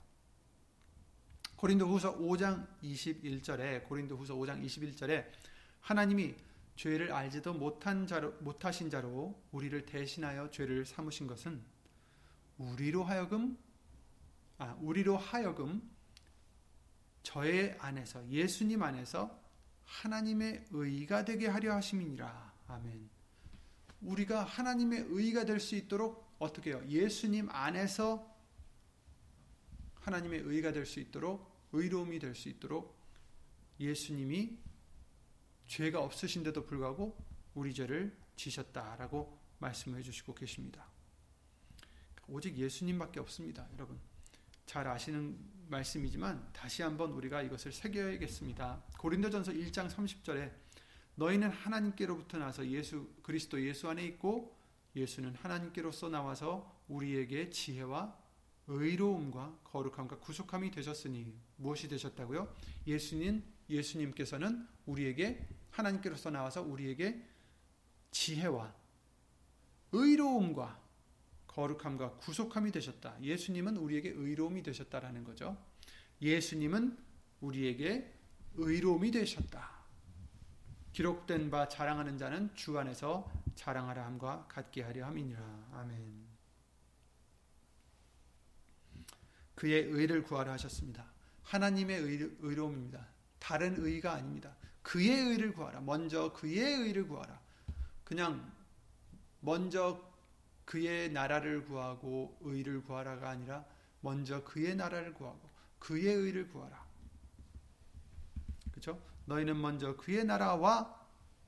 [1.56, 5.26] 고린도후서 5장 21절에 고린도후서 5장 21절에
[5.82, 6.36] 하나님이
[6.76, 11.64] 죄를 알지도 못한 자로 못하신 자로 우리를 대신하여 죄를 삼으신 것은
[12.60, 13.58] 우리로 하여금
[14.60, 15.82] 아 우리로 하여금
[17.24, 19.47] 저의 안에서 예수님 안에서
[19.88, 22.54] 하나님의 의가 되게 하려 하심이니라.
[22.68, 23.10] 아멘.
[24.02, 26.84] 우리가 하나님의 의가 될 수 있도록 어떻게 해요?
[26.88, 28.36] 예수님 안에서
[29.96, 32.96] 하나님의 의가 될 수 있도록 의로움이 될 수 있도록
[33.80, 34.58] 예수님이
[35.68, 37.18] 죄가 없으신데도 불구하고
[37.56, 40.86] 우리 죄를 지셨다라고 말씀해 주시고 계십니다.
[42.28, 44.00] 오직 예수님밖에 없습니다, 여러분.
[44.68, 48.84] 잘 아시는 말씀이지만 다시 한번 우리가 이것을 새겨야겠습니다.
[49.00, 50.52] 고린도전서 1장 30절에
[51.16, 54.56] 너희는 하나님께로부터 나서 예수 그리스도 예수 안에 있고
[54.96, 58.16] 예수는 하나님께로서 나와서 우리에게 지혜와
[58.68, 62.54] 의로움과 거룩함과 구속함이 되셨으니 무엇이 되셨다고요?
[62.86, 67.26] 예수님 예수님께서는 우리에게 하나님께로서 나와서 우리에게
[68.12, 68.76] 지혜와
[69.94, 70.87] 의로움과
[71.58, 73.18] 거룩함과 구속함이 되셨다.
[73.20, 75.58] 예수님은 우리에게 의로움이 되셨다라는 거죠.
[76.22, 76.96] 예수님은
[77.42, 78.14] 우리에게
[78.54, 79.78] 의로움이 되셨다.
[80.94, 85.70] 기록된 바 자랑하는 자는 주 안에서 자랑하라 함과 같게 하려 함이니라.
[85.74, 86.28] 아멘.
[89.56, 91.12] 그의 의를 구하라 하셨습니다.
[91.42, 93.08] 하나님의 의, 로움입니다
[93.40, 94.56] 다른 의가 아닙니다.
[94.84, 95.82] 그의 의를 구하라.
[95.82, 97.42] 먼저 그의 의를 구하라.
[98.04, 98.54] 그냥
[99.40, 100.07] 먼저
[100.68, 103.66] 그의 나라를 구하고 의를 구하라가 아니라
[104.02, 105.50] 먼저 그의 나라를 구하고
[105.80, 106.86] 그의 의를 구하라.
[108.72, 109.02] 그렇죠?
[109.26, 110.94] 너희는 먼저 그의 나라와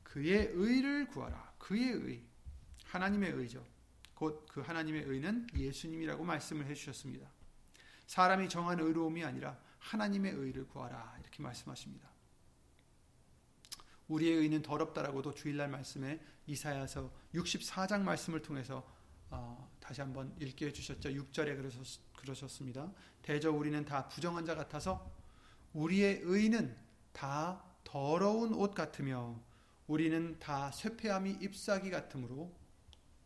[0.03, 1.53] 그의 의를 구하라.
[1.59, 2.23] 그의 의.
[2.85, 3.65] 하나님의 의죠.
[4.15, 7.29] 곧 그 하나님의 의는 예수님이라고 말씀을 해 주셨습니다.
[8.07, 11.17] 사람이 정한 의로움이 아니라 하나님의 의를 구하라.
[11.19, 12.09] 이렇게 말씀하십니다.
[14.07, 18.98] 우리의 의는 더럽다라고도 주일날 말씀에 이사야서 64장 말씀을 통해서
[19.31, 21.09] 어, 다시 한번 읽게 해주셨죠.
[21.09, 22.91] 6절에 그러셨, 그러셨습니다.
[23.21, 25.11] 대저 우리는 다 부정한 자 같아서
[25.73, 26.75] 우리의 의는
[27.11, 29.39] 다 더러운 옷 같으며
[29.87, 32.51] 우리는 다 쇠폐함이 잎사귀 같으므로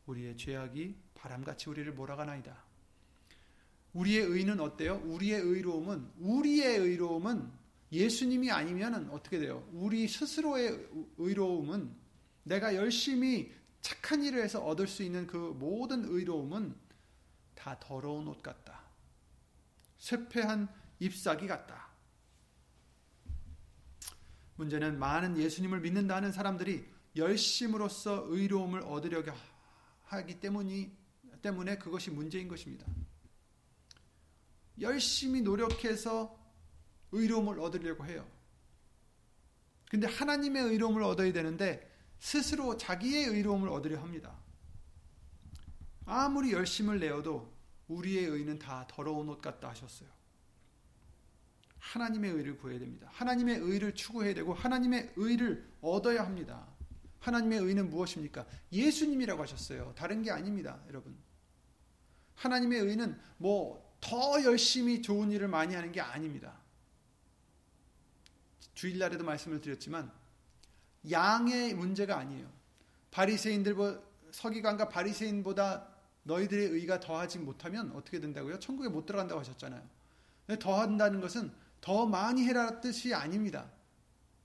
[0.05, 2.63] 우리의 죄악이 바람같이 우리를 몰아가나이다.
[3.93, 5.01] 우리의 의는 어때요?
[5.05, 7.51] 우리의 의로움은 우리의 의로움은
[7.91, 9.67] 예수님이 아니면은 어떻게 돼요?
[9.71, 10.87] 우리 스스로의
[11.17, 11.93] 의로움은
[12.43, 13.53] 내가 열심히
[13.83, 16.73] 착한 일을 해서 얻을 수 있는 그 모든 의로움은
[17.53, 18.81] 다 더러운 옷 같다.
[19.97, 20.69] 쇠폐한
[20.99, 21.89] 잎사귀 같다.
[24.55, 29.31] 문제는 많은 예수님을 믿는다는 사람들이 열심으로써 의로움을 얻으려고
[30.05, 30.97] 하기 때문이
[31.41, 32.87] 때문에 그것이 문제인 것입니다.
[34.79, 36.39] 열심히 노력해서
[37.11, 38.25] 의로움을 얻으려고 해요.
[39.89, 41.92] 근데 하나님의 의로움을 얻어야 되는데
[42.23, 44.33] 스스로 자기의 의로움을 얻으려 합니다.
[46.05, 47.53] 아무리 열심을 내어도
[47.89, 50.07] 우리의 의는 다 더러운 옷 같다 하셨어요.
[51.79, 53.09] 하나님의 의를 구해야 됩니다.
[53.11, 56.65] 하나님의 의를 추구해야 되고 하나님의 의를 얻어야 합니다.
[57.19, 58.47] 하나님의 의는 무엇입니까?
[58.71, 59.93] 예수님이라고 하셨어요.
[59.97, 61.17] 다른 게 아닙니다, 여러분.
[62.35, 66.57] 하나님의 의는 뭐 더 열심히 좋은 일을 많이 하는 게 아닙니다.
[68.75, 70.11] 주일날에도 말씀을 드렸지만
[71.11, 72.47] 양의 문제가 아니에요.
[73.11, 73.75] 바리새인들
[74.31, 75.87] 서기관과 바리새인보다
[76.23, 78.59] 너희들의 의가 더하지 못하면 어떻게 된다고요?
[78.59, 79.81] 천국에 못 들어간다고 하셨잖아요.
[80.59, 83.69] 더한다는 것은 더 많이 해라 뜻이 아닙니다.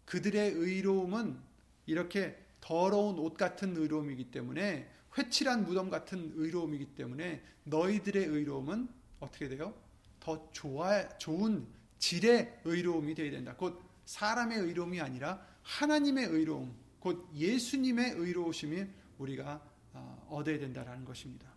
[0.04, 1.38] 그들의 의로움은
[1.86, 8.88] 이렇게 더러운 옷 같은 의로움이기 때문에 회칠한 무덤 같은 의로움이기 때문에 너희들의 의로움은
[9.20, 9.74] 어떻게 돼요?
[10.20, 11.66] 더 좋아 좋은
[11.98, 13.54] 질의 의로움이 되어야 된다.
[13.56, 18.86] 곧 사람의 의로움이 아니라 하나님의 의로움, 곧 예수님의 의로우심이
[19.18, 21.52] 우리가 어, 얻어야 된다라는 것입니다.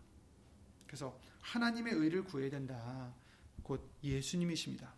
[0.86, 3.14] 그래서 하나님의 의를 구해야 된다.
[3.62, 4.92] 곧 예수님이십니다.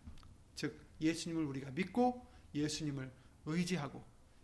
[0.55, 3.09] 즉 예수님을 우리가 믿고 예수님을
[3.45, 4.03] 의지하고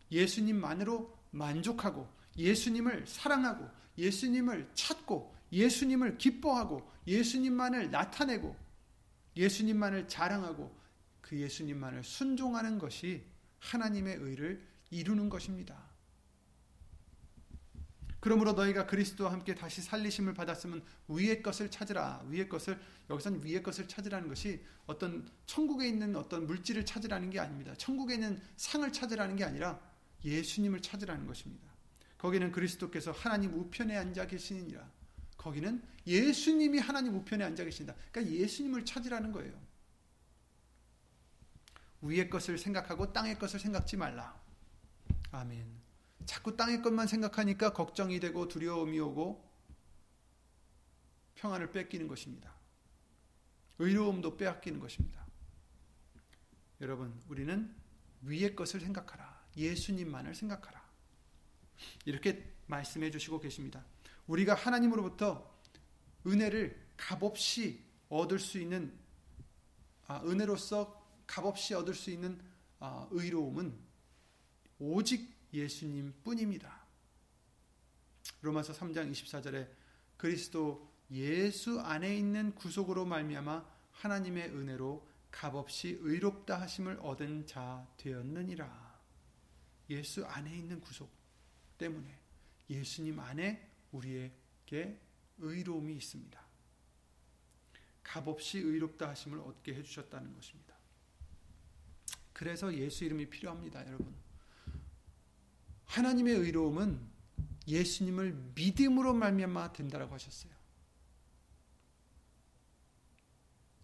[0.10, 2.08] 예수님만으로 만족하고
[2.38, 8.56] 예수님을 사랑하고 예수님을 찾고 예수님을 기뻐하고 예수님만을 나타내고
[9.36, 10.80] 예수님만을 자랑하고
[11.20, 13.31] 그 예수님만을 순종하는 것이
[13.62, 15.90] 하나님의 의를 이루는 것입니다.
[18.20, 22.24] 그러므로 너희가 그리스도와 함께 다시 살리심을 받았으면 위의 것을 찾으라.
[22.30, 27.74] 위의 것을 여기서는 위의 것을 찾으라는 것이 어떤 천국에 있는 어떤 물질을 찾으라는 게 아닙니다.
[27.78, 29.82] 천국에 있는 상을 찾으라는 게 아니라
[30.24, 31.68] 예수님을 찾으라는 것입니다.
[32.20, 34.88] 거기는 그리스도께서 하나님 우편에 앉아 계시니라.
[35.36, 37.96] 거기는 예수님이 하나님 우편에 앉아 계신다.
[38.12, 39.71] 그러니까 예수님을 찾으라는 거예요.
[42.02, 44.40] 위의 것을 생각하고 땅의 것을 생각지 말라.
[45.32, 45.82] 아멘.
[46.26, 49.50] 자꾸 땅의 것만 생각하니까 걱정이 되고 두려움이 오고
[51.36, 52.54] 평안을 뺏기는 것입니다.
[53.80, 55.26] 의로움도 빼앗기는 것입니다.
[56.82, 57.76] 여러분, 우리는
[58.22, 59.42] 위의 것을 생각하라.
[59.58, 60.82] 예수님만을 생각하라.
[62.06, 63.84] 이렇게 말씀해 주시고 계십니다.
[64.28, 65.52] 우리가 하나님으로부터
[66.26, 68.98] 은혜를 값없이 얻을 수 있는
[70.08, 71.01] 아, 은혜로서
[71.32, 72.38] 값없이 얻을 수 있는
[72.80, 73.74] 아, 의로움은
[74.80, 76.86] 오직 예수님 뿐입니다.
[78.42, 79.70] 로마서 3장 24절에
[80.18, 89.00] 그리스도 예수 안에 있는 구속으로 말미암아 하나님의 은혜로 값없이 의롭다 하심을 얻은 자 되었느니라.
[89.90, 91.10] 예수 안에 있는 구속
[91.78, 92.20] 때문에
[92.70, 95.00] 예수님 안에 우리에게
[95.38, 96.42] 의로움이 있습니다.
[98.04, 100.71] 값없이 의롭다 하심을 얻게 해주셨다는 것입니다.
[102.42, 104.16] 그래서 예수 이름이 필요합니다, 여러분.
[105.86, 107.00] 하나님의 의로움은
[107.68, 110.52] 예수님을 믿음으로 말미암아 된다라고 하셨어요.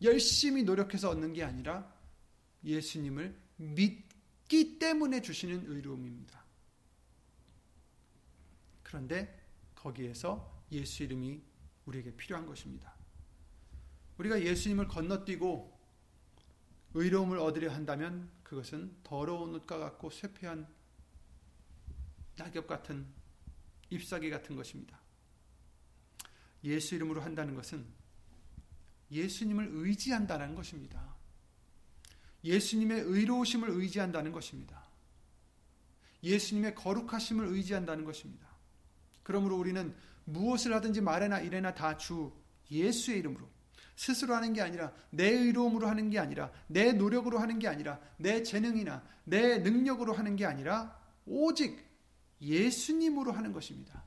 [0.01, 1.95] 열심히 노력해서 얻는 게 아니라
[2.63, 6.43] 예수님을 믿기 때문에 주시는 의로움입니다.
[8.81, 9.39] 그런데
[9.75, 11.43] 거기에서 예수 이름이
[11.85, 12.95] 우리에게 필요한 것입니다.
[14.17, 15.79] 우리가 예수님을 건너뛰고
[16.95, 20.65] 의로움을 얻으려 한다면 그것은 더러운 옷과 같고 쇠폐한
[22.37, 23.05] 낙엽 같은
[23.89, 24.97] 잎사귀 같은 것입니다.
[26.63, 27.85] 예수 이름으로 한다는 것은
[29.11, 31.13] 예수님을 의지한다는 것입니다.
[32.45, 34.87] 예수님의 의로우심을 의지한다는 것입니다.
[36.23, 38.47] 예수님의 거룩하심을 의지한다는 것입니다.
[39.23, 42.31] 그러므로 우리는 무엇을 하든지 말해나 이래나 다 주
[42.71, 43.49] 예수의 이름으로
[43.97, 48.43] 스스로 하는 게 아니라 내 의로움으로 하는 게 아니라 내 노력으로 하는 게 아니라 내
[48.43, 51.83] 재능이나 내 능력으로 하는 게 아니라 오직
[52.39, 54.03] 예수님으로 하는 것입니다.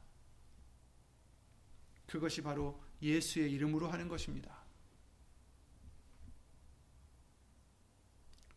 [2.06, 4.56] 그것이 바로 예수의 이름으로 하는 것입니다.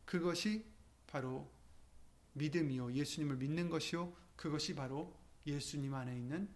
[0.06, 0.64] 그것이
[1.08, 1.52] 바로
[2.34, 2.94] 믿음이요.
[2.94, 4.16] 예수님을 믿는 것이요.
[4.36, 6.48] 그것이 바로 예수님 안에 있는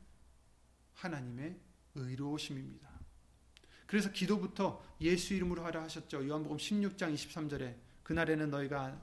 [0.93, 1.59] 하나님의
[1.95, 2.86] 의로우심입니다.
[3.87, 6.27] 그래서 기도부터 예수 이름으로 하라 하셨죠.
[6.27, 9.01] 요한복음 16장 23절에 그날에는 너희가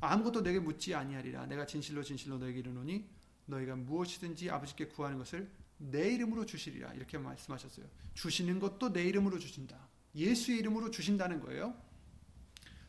[0.00, 1.46] 아무것도 내게 묻지 아니하리라.
[1.46, 3.08] 내가 진실로 진실로 너에게 이르노니
[3.46, 6.92] 너희가 무엇이든지 아버지께 구하는 것을 내 이름으로 주시리라.
[6.94, 7.86] 이렇게 말씀하셨어요.
[8.14, 9.88] 주시는 것도 내 이름으로 주신다.
[10.14, 11.74] 예수의 이름으로 주신다는 거예요.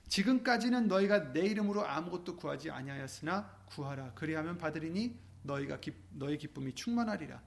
[0.09, 4.13] 지금까지는 너희가 내 이름으로 아무것도 구하지 아니하였으나 구하라.
[4.13, 7.41] 그리하면 받으리니 너희가 기, 너희 기쁨이 충만하리라.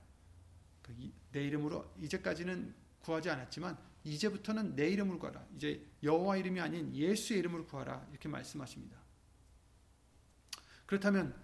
[0.82, 5.44] 그내 이름으로 이제까지는 구하지 않았지만 이제부터는 내 이름으로 구하라.
[5.56, 8.06] 이제 여호와 이름이 아닌 예수의 이름으로 구하라.
[8.10, 8.96] 이렇게 말씀하십니다.
[10.86, 11.34] 그렇다면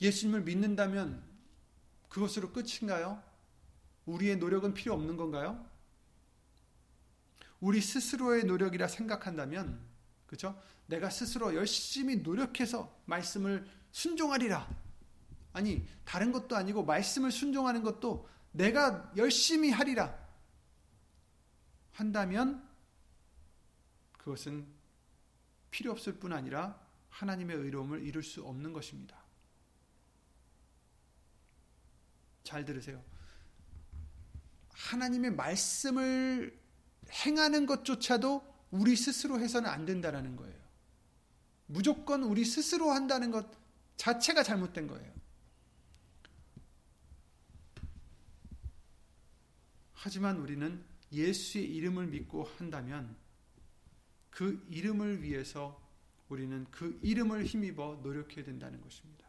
[0.00, 1.22] 예수님을 믿는다면
[2.08, 3.22] 그것으로 끝인가요?
[4.04, 5.64] 우리의 노력은 필요 없는 건가요?
[7.60, 9.80] 우리 스스로의 노력이라 생각한다면,
[10.26, 10.60] 그죠?
[10.86, 14.68] 내가 스스로 열심히 노력해서 말씀을 순종하리라.
[15.52, 20.16] 아니, 다른 것도 아니고 말씀을 순종하는 것도 내가 열심히 하리라.
[21.92, 22.66] 한다면
[24.18, 24.66] 그것은
[25.70, 26.80] 필요 없을 뿐 아니라
[27.10, 29.22] 하나님의 의로움을 이룰 수 없는 것입니다.
[32.44, 33.02] 잘 들으세요.
[34.70, 36.58] 하나님의 말씀을
[37.10, 40.60] 행하는 것조차도 우리 스스로 해서는 안 된다라는 거예요.
[41.66, 43.46] 무조건 우리 스스로 한다는 것
[43.96, 45.12] 자체가 잘못된 거예요.
[50.04, 53.14] 하지만 우리는 예수의 이름을 믿고 한다면
[54.30, 55.80] 그 이름을 위해서
[56.28, 59.24] 우리는 그 이름을 힘입어 노력해야 된다는 것입니다.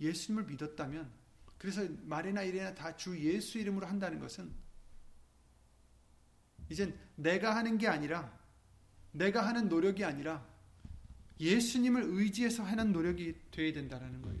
[0.00, 1.12] 예수님을 믿었다면
[1.58, 4.50] 그래서 말이나 일이나 다 주 예수 이름으로 한다는 것은
[6.70, 8.40] 이젠 내가 하는 게 아니라
[9.12, 10.48] 내가 하는 노력이 아니라
[11.38, 14.40] 예수님을 의지해서 하는 노력이 되어야 된다는 거예요.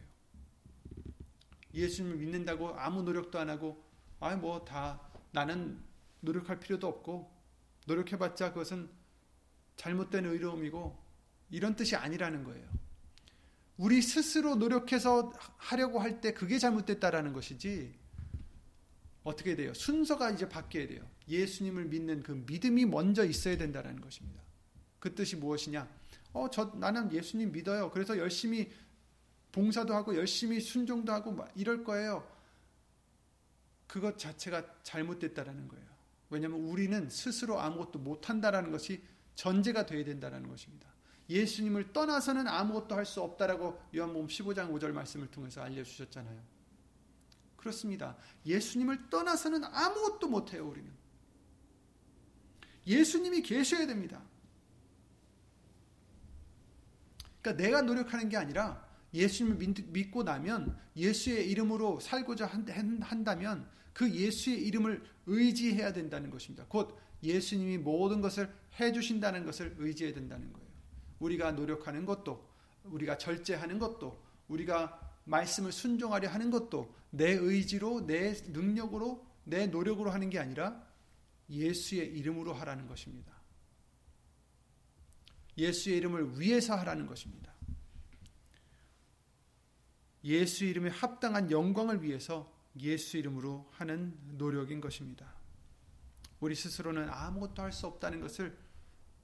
[1.74, 3.87] 예수님을 믿는다고 아무 노력도 안 하고
[4.20, 5.00] 아뭐다
[5.32, 5.80] 나는
[6.20, 7.30] 노력할 필요도 없고
[7.86, 8.88] 노력해봤자 그것은
[9.76, 10.96] 잘못된 의로움이고
[11.50, 12.68] 이런 뜻이 아니라는 거예요.
[13.76, 17.94] 우리 스스로 노력해서 하려고 할 때 그게 잘못됐다라는 것이지
[19.22, 19.72] 어떻게 돼요?
[19.74, 21.08] 순서가 이제 바뀌어야 돼요.
[21.28, 24.42] 예수님을 믿는 그 믿음이 먼저 있어야 된다라는 것입니다.
[24.98, 25.88] 그 뜻이 무엇이냐?
[26.32, 27.90] 어, 저 나는 예수님 믿어요.
[27.90, 28.70] 그래서 열심히
[29.52, 32.26] 봉사도 하고 열심히 순종도 하고 이럴 거예요.
[33.88, 35.86] 그것 자체가 잘못됐다라는 거예요.
[36.30, 39.02] 왜냐하면 우리는 스스로 아무것도 못한다라는 것이
[39.34, 40.86] 전제가 되어야 된다는 것입니다.
[41.28, 46.40] 예수님을 떠나서는 아무것도 할 수 없다라고 요한복음 15장 5절 말씀을 통해서 알려주셨잖아요.
[47.56, 48.16] 그렇습니다.
[48.46, 50.90] 예수님을 떠나서는 아무것도 못해요, 우리는.
[52.86, 54.22] 예수님이 계셔야 됩니다.
[57.42, 63.68] 그러니까 내가 노력하는 게 아니라 예수님을 믿고 나면 예수의 이름으로 살고자 한다면
[63.98, 66.64] 그 예수의 이름을 의지해야 된다는 것입니다.
[66.68, 70.68] 곧 예수님이 모든 것을 해주신다는 것을 의지해야 된다는 거예요.
[71.18, 72.48] 우리가 노력하는 것도,
[72.84, 80.30] 우리가 절제하는 것도, 우리가 말씀을 순종하려 하는 것도 내 의지로, 내 능력으로, 내 노력으로 하는
[80.30, 80.80] 게 아니라
[81.50, 83.32] 예수의 이름으로 하라는 것입니다.
[85.56, 87.52] 예수의 이름을 위해서 하라는 것입니다.
[90.22, 95.34] 예수 이름에 합당한 영광을 위해서 예수 이름으로 하는 노력인 것입니다.
[96.40, 98.56] 우리 스스로는 아무것도 할 수 없다는 것을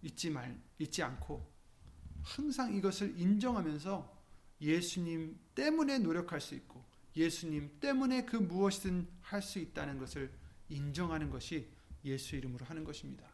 [0.02, 1.52] 잊지 말 잊지 않고
[2.22, 4.22] 항상 이것을 인정하면서
[4.60, 6.84] 예수님 때문에 노력할 수 있고
[7.16, 10.32] 예수님 때문에 그 무엇이든 할 수 있다는 것을
[10.68, 11.68] 인정하는 것이
[12.04, 13.28] 예수 이름으로 하는 것입니다.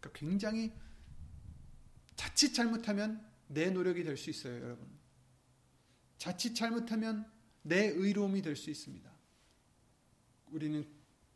[0.00, 0.72] 그러니까 굉장히
[2.16, 4.86] 자칫 잘못하면 내 노력이 될 수 있어요, 여러분.
[6.18, 7.30] 자칫 잘못하면
[7.62, 9.10] 내 의로움이 될 수 있습니다.
[10.48, 10.86] 우리는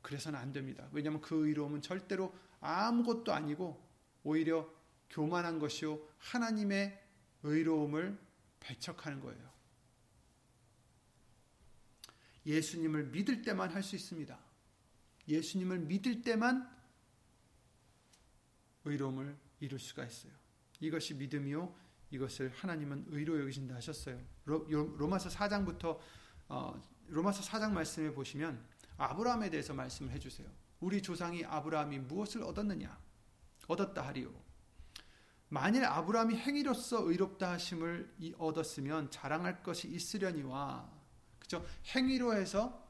[0.00, 0.88] 그래서는 안 됩니다.
[0.92, 3.80] 왜냐하면 그 의로움은 절대로 아무것도 아니고
[4.24, 4.68] 오히려
[5.10, 7.00] 교만한 것이요 하나님의
[7.42, 8.18] 의로움을
[8.60, 9.52] 배척하는 거예요.
[12.46, 14.38] 예수님을 믿을 때만 할 수 있습니다.
[15.28, 16.68] 예수님을 믿을 때만
[18.84, 20.32] 의로움을 이룰 수가 있어요.
[20.80, 21.81] 이것이 믿음이요.
[22.12, 24.20] 이것을 하나님은 의로 여기신다 하셨어요.
[24.44, 25.98] 로, 마서 4장부터
[26.48, 28.62] 어, 로마서 4장 말씀에 보시면
[28.98, 30.48] 아브라함에 대해서 말씀을 해주세요.
[30.80, 32.98] 우리 조상이 아브라함이 무엇을 얻었느냐?
[33.66, 34.30] 얻었다 하리요.
[35.48, 40.90] 만일 아브라함이 행위로서 의롭다 하심을 얻었으면 자랑할 것이 있으려니와
[41.38, 41.64] 그죠?
[41.94, 42.82] 행위로 해서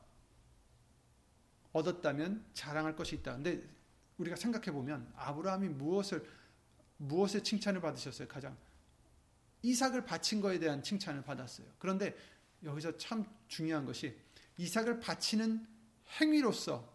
[1.73, 3.35] 얻었다면 자랑할 것이 있다.
[3.35, 3.63] 근데
[4.19, 6.29] 우리가 생각해 보면 아브라함이 무엇을
[6.99, 8.29] 무엇의 칭찬을 받으셨어요?
[8.29, 8.57] 가장
[9.63, 11.67] 이삭을 바친 거에 대한 칭찬을 받았어요.
[11.79, 12.17] 그런데
[12.65, 14.17] 여기서 참 중요한 것이
[14.57, 15.67] 이삭을 바치는
[16.21, 16.93] 행위로서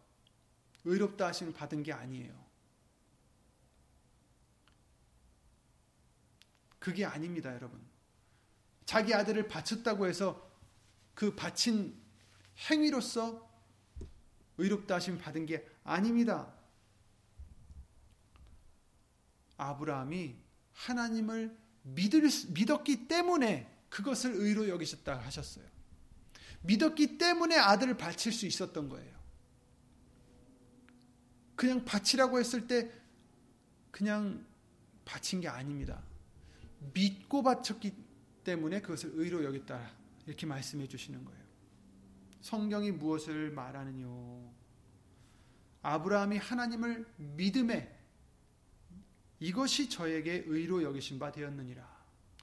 [0.86, 2.47] 의롭다 하심을 받은 게 아니에요.
[6.80, 7.82] 그게 아닙니다, 여러분.
[8.86, 10.49] 자기 아들을 바쳤다고 해서
[11.13, 12.01] 그 바친
[12.70, 13.45] 행위로서
[14.57, 16.53] 의롭다 하심 받은 게 아닙니다.
[19.57, 20.38] 아브라함이
[20.74, 21.57] 하나님을
[21.95, 25.65] 믿을, 믿었기 때문에 그것을 의로 여기셨다 하셨어요.
[26.61, 29.15] 믿었기 때문에 아들을 바칠 수 있었던 거예요.
[31.55, 32.91] 그냥 바치라고 했을 때
[33.91, 34.45] 그냥
[35.05, 36.03] 바친 게 아닙니다.
[36.93, 37.93] 믿고 바쳤기
[38.43, 39.91] 때문에 그것을 의로 여겼다.
[40.25, 41.41] 이렇게 말씀해 주시는 거예요.
[42.41, 44.51] 성경이 무엇을 말하느뇨?
[45.81, 47.96] 아브라함이 하나님을 믿음에
[49.39, 51.85] 이것이 저에게 의로 여기신 바 되었느니라.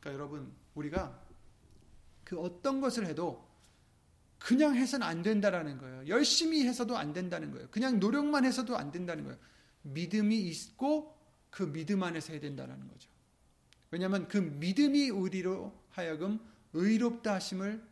[0.00, 1.22] 그러니까 여러분, 우리가
[2.24, 3.48] 그 어떤 것을 해도
[4.38, 6.06] 그냥 해서는 안 된다라는 거예요.
[6.06, 7.68] 열심히 해서도 안 된다는 거예요.
[7.70, 9.38] 그냥 노력만 해서도 안 된다는 거예요.
[9.82, 11.16] 믿음이 있고
[11.50, 13.08] 그 믿음 안에서 해야 된다는 거죠.
[13.90, 16.40] 왜냐하면 그 믿음이 우리로 하여금
[16.72, 17.82] 의롭다 하심을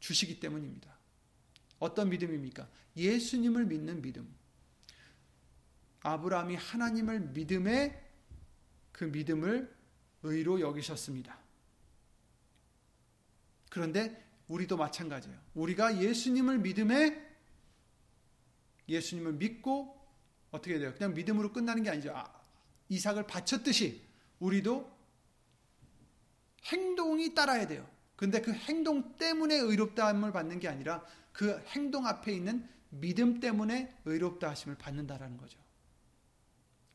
[0.00, 0.92] 주시기 때문입니다.
[1.78, 2.68] 어떤 믿음입니까?
[2.96, 4.28] 예수님을 믿는 믿음.
[6.02, 8.00] 아브라함이 하나님을 믿음에
[8.92, 9.74] 그 믿음을
[10.24, 11.38] 의로 여기셨습니다.
[13.70, 15.38] 그런데 우리도 마찬가지예요.
[15.54, 17.30] 우리가 예수님을 믿음에
[18.88, 19.98] 예수님을 믿고
[20.50, 20.92] 어떻게 돼요?
[20.94, 22.12] 그냥 믿음으로 끝나는 게 아니죠.
[22.14, 22.30] 아,
[22.88, 24.02] 이삭을 바쳤듯이
[24.40, 24.90] 우리도
[26.64, 27.88] 행동이 따라야 돼요.
[28.16, 34.50] 근데 그 행동 때문에 의롭다함을 받는 게 아니라 그 행동 앞에 있는 믿음 때문에 의롭다
[34.50, 35.61] 하심을 받는다라는 거죠.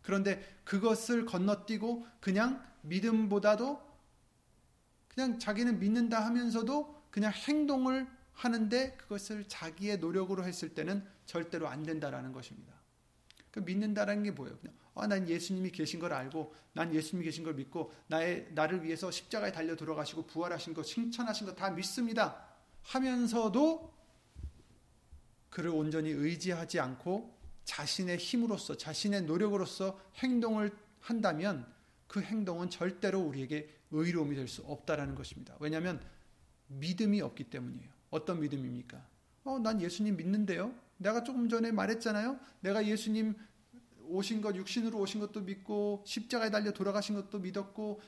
[0.07, 3.85] 그런데 그것을 건너뛰고 그냥 믿음보다도
[5.09, 12.31] 그냥 자기는 믿는다 하면서도 그냥 행동을 하는데 그것을 자기의 노력으로 했을 때는 절대로 안 된다라는
[12.31, 12.73] 것입니다.
[13.51, 14.57] 그 믿는다라는 게 뭐예요?
[14.59, 19.11] 그냥 아, 난 예수님이 계신 걸 알고 난 예수님이 계신 걸 믿고 나의 나를 위해서
[19.11, 22.47] 십자가에 달려 돌아가시고 부활하신 거 칭찬하신 거 다 믿습니다.
[22.83, 23.93] 하면서도
[25.49, 27.36] 그를 온전히 의지하지 않고
[27.68, 31.68] 자신의 힘으로써 자신의 노력으로서 행동을 한다면
[32.07, 35.55] 그 행동은 절대로 우리에게 의로움이 될 수 없다라는 것입니다.
[35.59, 36.01] 왜냐하면
[36.68, 37.89] 믿음이 없기 때문이에요.
[38.09, 39.05] 어떤 믿음입니까?
[39.43, 40.74] 어, 난 예수님 믿는데요.
[40.97, 42.39] 내가 조금 전에 말했잖아요.
[42.61, 43.36] 내가 예수님
[44.07, 47.99] 오신 것, 육신으로 오신 것도 믿고, 십자가에 달려 돌아가신 것도 믿었고,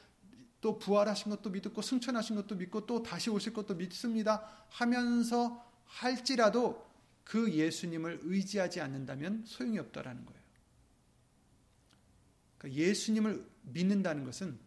[0.61, 4.47] 또 부활하신 것도 믿고, 승천하신 것도 믿고, 또 다시 오실 것도 믿습니다.
[4.69, 6.88] 하면서 할지라도
[7.29, 10.41] 그 예수님을 의지하지 않는다면 소용이 없다라는 거예요.
[12.57, 14.57] 그러니까 예수님을 믿는다는 것은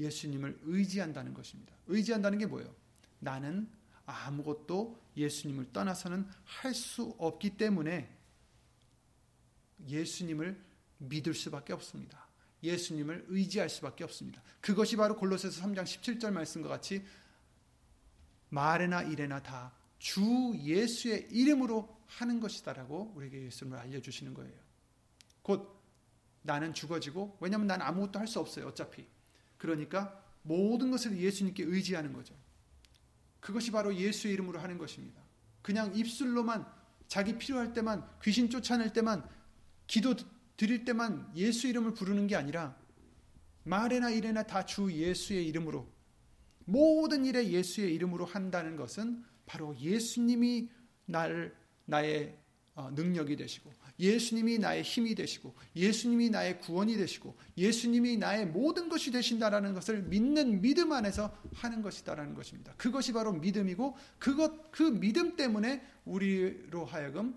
[0.00, 1.72] 예수님을 의지한다는 것입니다.
[1.86, 2.74] 의지한다는 게 뭐예요?
[3.20, 3.70] 나는
[4.04, 8.12] 아무것도 예수님을 떠나서는 할 수 없기 때문에
[9.86, 10.60] 예수님을
[10.98, 12.26] 믿을 수밖에 없습니다.
[12.64, 14.42] 예수님을 의지할 수밖에 없습니다.
[14.60, 17.04] 그것이 바로 골로새서 3장 17절 말씀과 같이
[18.50, 24.54] 말에나 일에나 다 주 예수의 이름으로 하는 것이다라고 우리에게 예수님을 알려주시는 거예요.
[25.42, 25.78] 곧
[26.42, 28.66] 나는 죽어지고 왜냐하면 나는 아무것도 할 수 없어요.
[28.66, 29.06] 어차피
[29.56, 32.34] 그러니까 모든 것을 예수님께 의지하는 거죠.
[33.40, 35.22] 그것이 바로 예수의 이름으로 하는 것입니다.
[35.62, 36.66] 그냥 입술로만
[37.06, 39.28] 자기 필요할 때만 귀신 쫓아낼 때만
[39.86, 40.14] 기도
[40.56, 42.76] 드릴 때만 예수 이름을 부르는 게 아니라
[43.64, 45.90] 말에나 일에나 다 주 예수의 이름으로
[46.64, 50.70] 모든 일에 예수의 이름으로 한다는 것은 바로 예수님이
[51.06, 51.56] 나를
[51.88, 52.36] 나의
[52.74, 59.10] 어, 능력이 되시고 예수님이 나의 힘이 되시고 예수님이 나의 구원이 되시고 예수님이 나의 모든 것이
[59.10, 62.72] 되신다라는 것을 믿는 믿음 안에서 하는 것이다라는 것입니다.
[62.76, 67.36] 그것이 바로 믿음이고 그것 그 믿음 때문에 우리로 하여금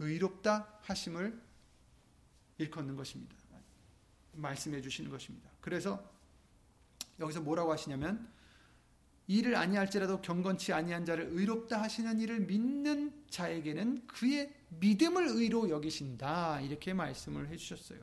[0.00, 1.40] 의롭다 하심을
[2.58, 3.36] 일컫는 것입니다.
[4.32, 5.48] 말씀해 주시는 것입니다.
[5.60, 6.02] 그래서
[7.20, 8.28] 여기서 뭐라고 하시냐면
[9.26, 16.60] 이를 아니할지라도 경건치 아니한 자를 의롭다 하시는 이를 믿는 자에게는 그의 믿음을 의로 여기신다.
[16.60, 17.98] 이렇게 말씀을 해 주셨어요.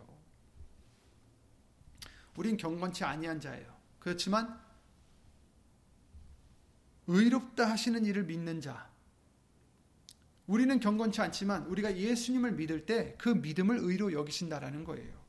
[2.35, 3.71] 우린 경건치 아니한 자예요.
[3.99, 4.59] 그렇지만
[7.07, 8.89] 의롭다 하시는 이를 믿는 자.
[10.47, 15.20] 우리는 경건치 않지만 우리가 예수님을 믿을 때 그 믿음을 의로 여기신다라는 거예요.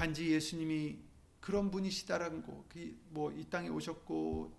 [0.00, 0.96] 단지 예수님이
[1.40, 4.50] 그런 분이시다라는 거, 그 뭐이 땅에 오셨고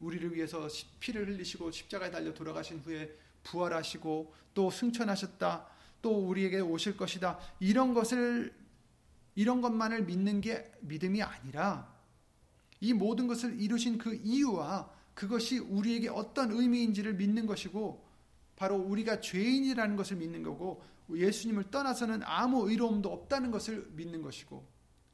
[0.00, 0.68] 우리를 위해서
[1.00, 5.66] 피를 흘리시고 십자가에 달려 돌아가신 후에 부활하시고 또 승천하셨다.
[6.02, 7.38] 또 우리에게 오실 것이다.
[7.58, 8.52] 이런 것을
[9.34, 11.90] 이런 것만을 믿는 게 믿음이 아니라
[12.78, 18.04] 이 모든 것을 이루신 그 이유와 그것이 우리에게 어떤 의미인지를 믿는 것이고
[18.56, 20.84] 바로 우리가 죄인이라는 것을 믿는 거고
[21.14, 24.66] 예수님을 떠나서는 아무 의로움도 없다는 것을 믿는 것이고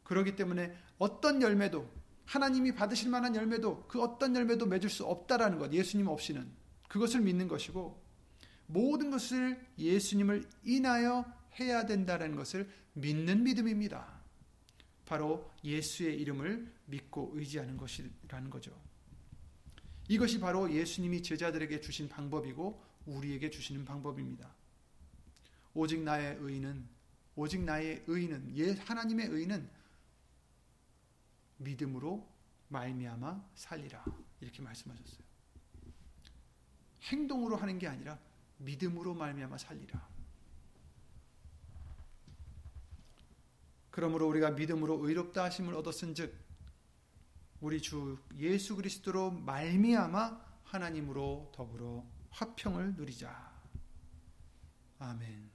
[0.04, 1.88] 그러기 때문에 어떤 열매도
[2.24, 6.50] 하나님이 받으실 만한 열매도 그 어떤 열매도 맺을 수 없다라는 것 예수님 없이는
[6.88, 8.02] 그것을 믿는 것이고
[8.66, 11.24] 모든 것을 예수님을 인하여
[11.60, 14.22] 해야 된다는 것을 믿는 믿음입니다.
[15.04, 18.72] 바로 예수의 이름을 믿고 의지하는 것이라는 거죠.
[20.08, 24.54] 이것이 바로 예수님이 제자들에게 주신 방법이고 우리에게 주시는 방법입니다.
[25.74, 26.86] 오직 나의 의는
[27.34, 29.68] 오직 나의 의는 예 하나님의 의는
[31.58, 32.28] 믿음으로
[32.68, 34.04] 말미암아 살리라
[34.40, 35.22] 이렇게 말씀하셨어요.
[37.02, 38.18] 행동으로 하는 게 아니라
[38.58, 40.08] 믿음으로 말미암아 살리라.
[43.90, 46.34] 그러므로 우리가 믿음으로 의롭다 하심을 얻었은즉
[47.60, 53.52] 우리 주 예수 그리스도로 말미암아 하나님으로 더불어 화평을 누리자.
[54.98, 55.51] 아멘.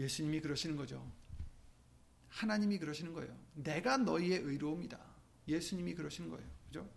[0.00, 1.10] 예수님이 그러시는 거죠.
[2.28, 3.36] 하나님이 그러시는 거예요.
[3.54, 4.98] 내가 너희의 의로움이다.
[5.46, 6.48] 예수님이 그러시는 거예요.
[6.66, 6.90] 그죠?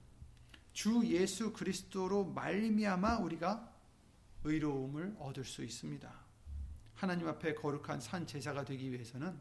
[0.72, 3.72] 주 예수 그리스도로 말미암아 우리가
[4.44, 6.24] 의로움을 얻을 수 있습니다.
[6.94, 9.38] 하나님 앞에 거룩한 산 제사가 되기 위해서는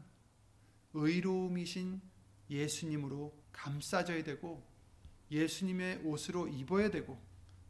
[0.93, 2.01] 의로움이신
[2.49, 4.67] 예수님으로 감싸져야 되고
[5.31, 7.19] 예수님의 옷으로 입어야 되고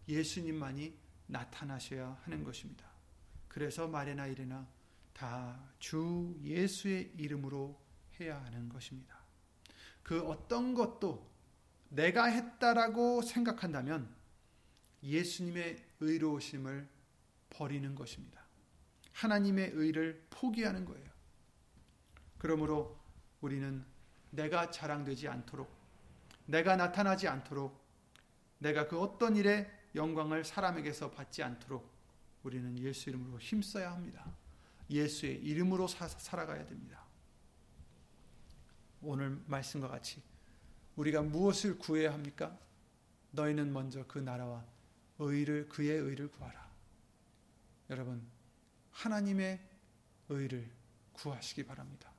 [0.08, 2.86] 예수님만이 나타나셔야 하는 것입니다.
[3.48, 4.68] 그래서 말이나 이래나
[5.14, 7.78] 다 주 예수의 이름으로
[8.18, 9.18] 해야 하는 것입니다.
[10.02, 11.30] 그 어떤 것도
[11.90, 14.10] 내가 했다라고 생각한다면
[15.04, 16.88] 예수님의 의로우심을
[17.50, 18.46] 버리는 것입니다.
[19.12, 21.12] 하나님의 의를 포기하는 거예요.
[22.38, 22.98] 그러므로
[23.42, 23.86] 우리는
[24.30, 25.70] 내가 자랑되지 않도록,
[26.46, 27.78] 내가 나타나지 않도록,
[28.60, 31.92] 내가 그 어떤 일에 영광을 사람에게서 받지 않도록
[32.44, 34.34] 우리는 예수 이름으로 힘써야 합니다.
[34.90, 37.04] 예수의 이름으로 사, 살아가야 됩니다.
[39.02, 40.22] 오늘 말씀과 같이
[40.96, 42.58] 우리가 무엇을 구해야 합니까?
[43.32, 44.66] 너희는 먼저 그 나라와
[45.20, 46.72] 의를 그의 의를 구하라.
[47.90, 48.26] 여러분
[48.92, 49.60] 하나님의
[50.30, 50.70] 의를
[51.14, 52.12] 구하시기 바랍니다.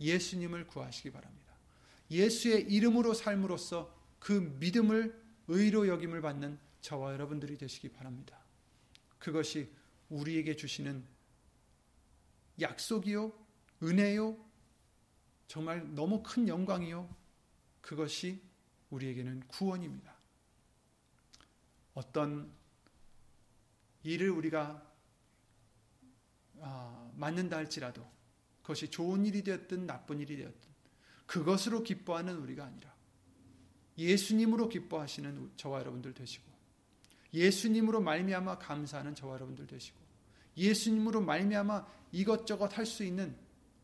[0.00, 1.52] 예수님을 구하시기 바랍니다.
[2.10, 8.38] 예수의 이름으로 삶으로써 그 믿음을 의로 여김을 받는 저와 여러분들이 되시기 바랍니다.
[9.18, 9.72] 그것이
[10.08, 11.04] 우리에게 주시는
[12.60, 13.32] 약속이요,
[13.82, 14.36] 은혜요,
[15.48, 17.14] 정말 너무 큰 영광이요,
[17.80, 18.42] 그것이
[18.90, 20.14] 우리에게는 구원입니다.
[21.94, 22.50] 어떤
[24.02, 24.90] 일을 우리가
[26.60, 28.08] 아, 맞는다 할지라도
[28.62, 30.70] 그것이 좋은 일이 되었든 나쁜 일이 되었든
[31.26, 32.94] 그것으로 기뻐하는 우리가 아니라
[33.98, 36.50] 예수님으로 기뻐하시는 저와 여러분들 되시고
[37.34, 40.01] 예수님으로 말미암아 감사하는 저와 여러분들 되시고
[40.56, 43.36] 예수님으로 말미암아 이것저것 할 수 있는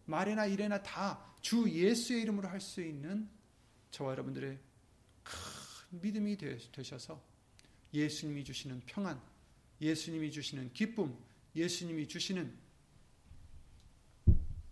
[0.06, 3.28] 말이나 일에나 다 주 예수의 이름으로 할 수 있는
[3.90, 4.58] 저와 여러분들의
[5.22, 7.22] 큰 믿음이 되셔서
[7.94, 9.20] 예수님이 주시는 평안,
[9.80, 11.16] 예수님이 주시는 기쁨,
[11.54, 12.54] 예수님이 주시는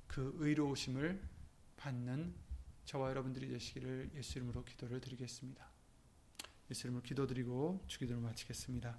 [0.06, 1.22] 그 의로우심을
[1.76, 2.34] 받는
[2.84, 5.70] 저와 여러분들이 되시기를 예수 이름으로 기도를 드리겠습니다.
[6.70, 8.98] 예수 이름으로 기도드리고 주기도를 마치겠습니다.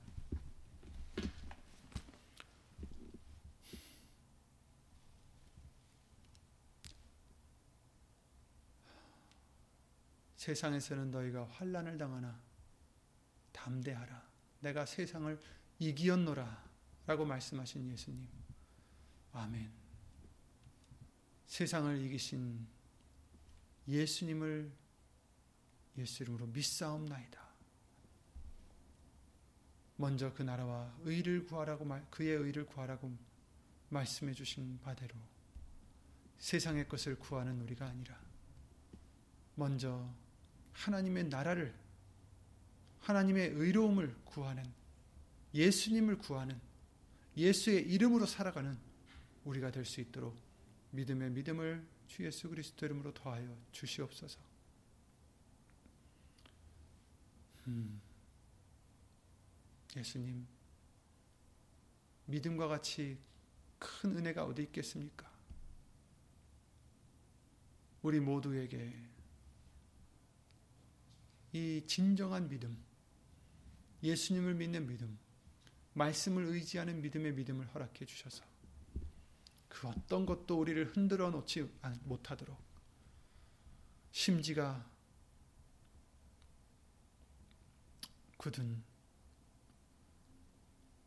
[10.48, 12.40] 세상에서는 너희가 환란을 당하나
[13.52, 14.26] 담대하라.
[14.62, 15.38] 내가 세상을
[15.80, 16.68] 이기었노라.
[17.06, 18.26] 라고 말씀하신 예수님.
[19.34, 19.70] 아멘.
[21.48, 22.66] 세상을 이기신
[23.90, 24.72] 예수님을
[25.98, 27.46] 예수 이름으로 믿사옵나이다.
[29.98, 33.18] 먼저 그 나라와 의를 구하라고 그의 의를 구하라고
[33.90, 35.16] 말씀해 주신 바대로
[36.38, 38.18] 세상의 것을 구하는 우리가 아니라
[39.56, 40.14] 먼저
[40.78, 41.74] 하나님의 나라를
[43.02, 44.64] 하나님의 의로움을 구하는
[45.54, 46.60] 예수님을 구하는
[47.36, 48.78] 예수의 이름으로 살아가는
[49.46, 50.38] 우리가 될 수 있도록
[50.92, 54.40] 믿음의 믿음을 주 예수 그리스도 이름으로 더하여 주시옵소서.
[57.68, 58.02] 음,
[59.96, 60.48] 예수님,
[62.26, 63.18] 믿음과 같이
[63.80, 65.30] 큰 은혜가 어디 있겠습니까?
[68.02, 69.17] 우리 모두에게
[71.54, 72.78] 이 진정한 믿음,
[74.04, 75.18] 예수님을 믿는 믿음,
[75.94, 78.44] 말씀을 의지하는 믿음의 믿음을 허락해 주셔서
[79.68, 81.70] 그 어떤 것도 우리를 흔들어 놓지
[82.04, 82.58] 못하도록
[84.12, 84.88] 심지가
[88.38, 88.84] 굳은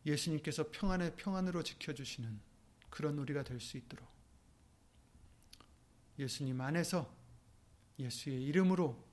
[0.07, 2.41] 예수님께서 평안에 평안으로 지켜주시는
[2.89, 4.09] 그런 우리가 될 수 있도록
[6.19, 7.13] 예수님 안에서
[7.99, 9.10] 예수의 이름으로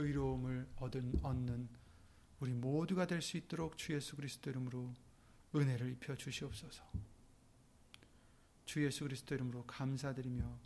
[0.00, 1.68] 의로움을 얻은, 얻는
[2.40, 4.94] 우리 모두가 될 수 있도록 주 예수 그리스도 이름으로
[5.54, 6.84] 은혜를 입혀 주시옵소서.
[8.64, 10.58] 주 예수 그리스도 이름으로 감사드리며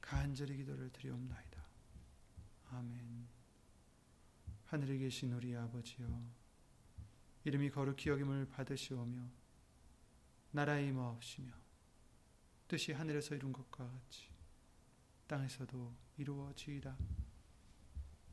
[0.00, 1.64] 간절히 기도를 드리옵나이다.
[2.72, 3.28] 아멘.
[4.66, 6.22] 하늘에 계신 우리 아버지여
[7.44, 9.28] 이름이 거룩히 여김을 받으시오며
[10.52, 11.52] 나라의 임하옵시며
[12.68, 14.28] 뜻이 하늘에서 이룬 것과 같이
[15.26, 16.96] 땅에서도 이루어지이다.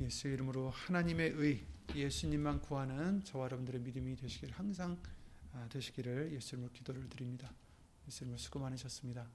[0.00, 5.00] 예수의 이름으로 하나님의 의, 예수님만 구하는 저와 여러분들의 믿음이 되시기를 항상
[5.52, 7.52] 아, 되시기를 예수님으로 기도를 드립니다.
[8.06, 9.28] 예수님을 수고 많으셨습니다.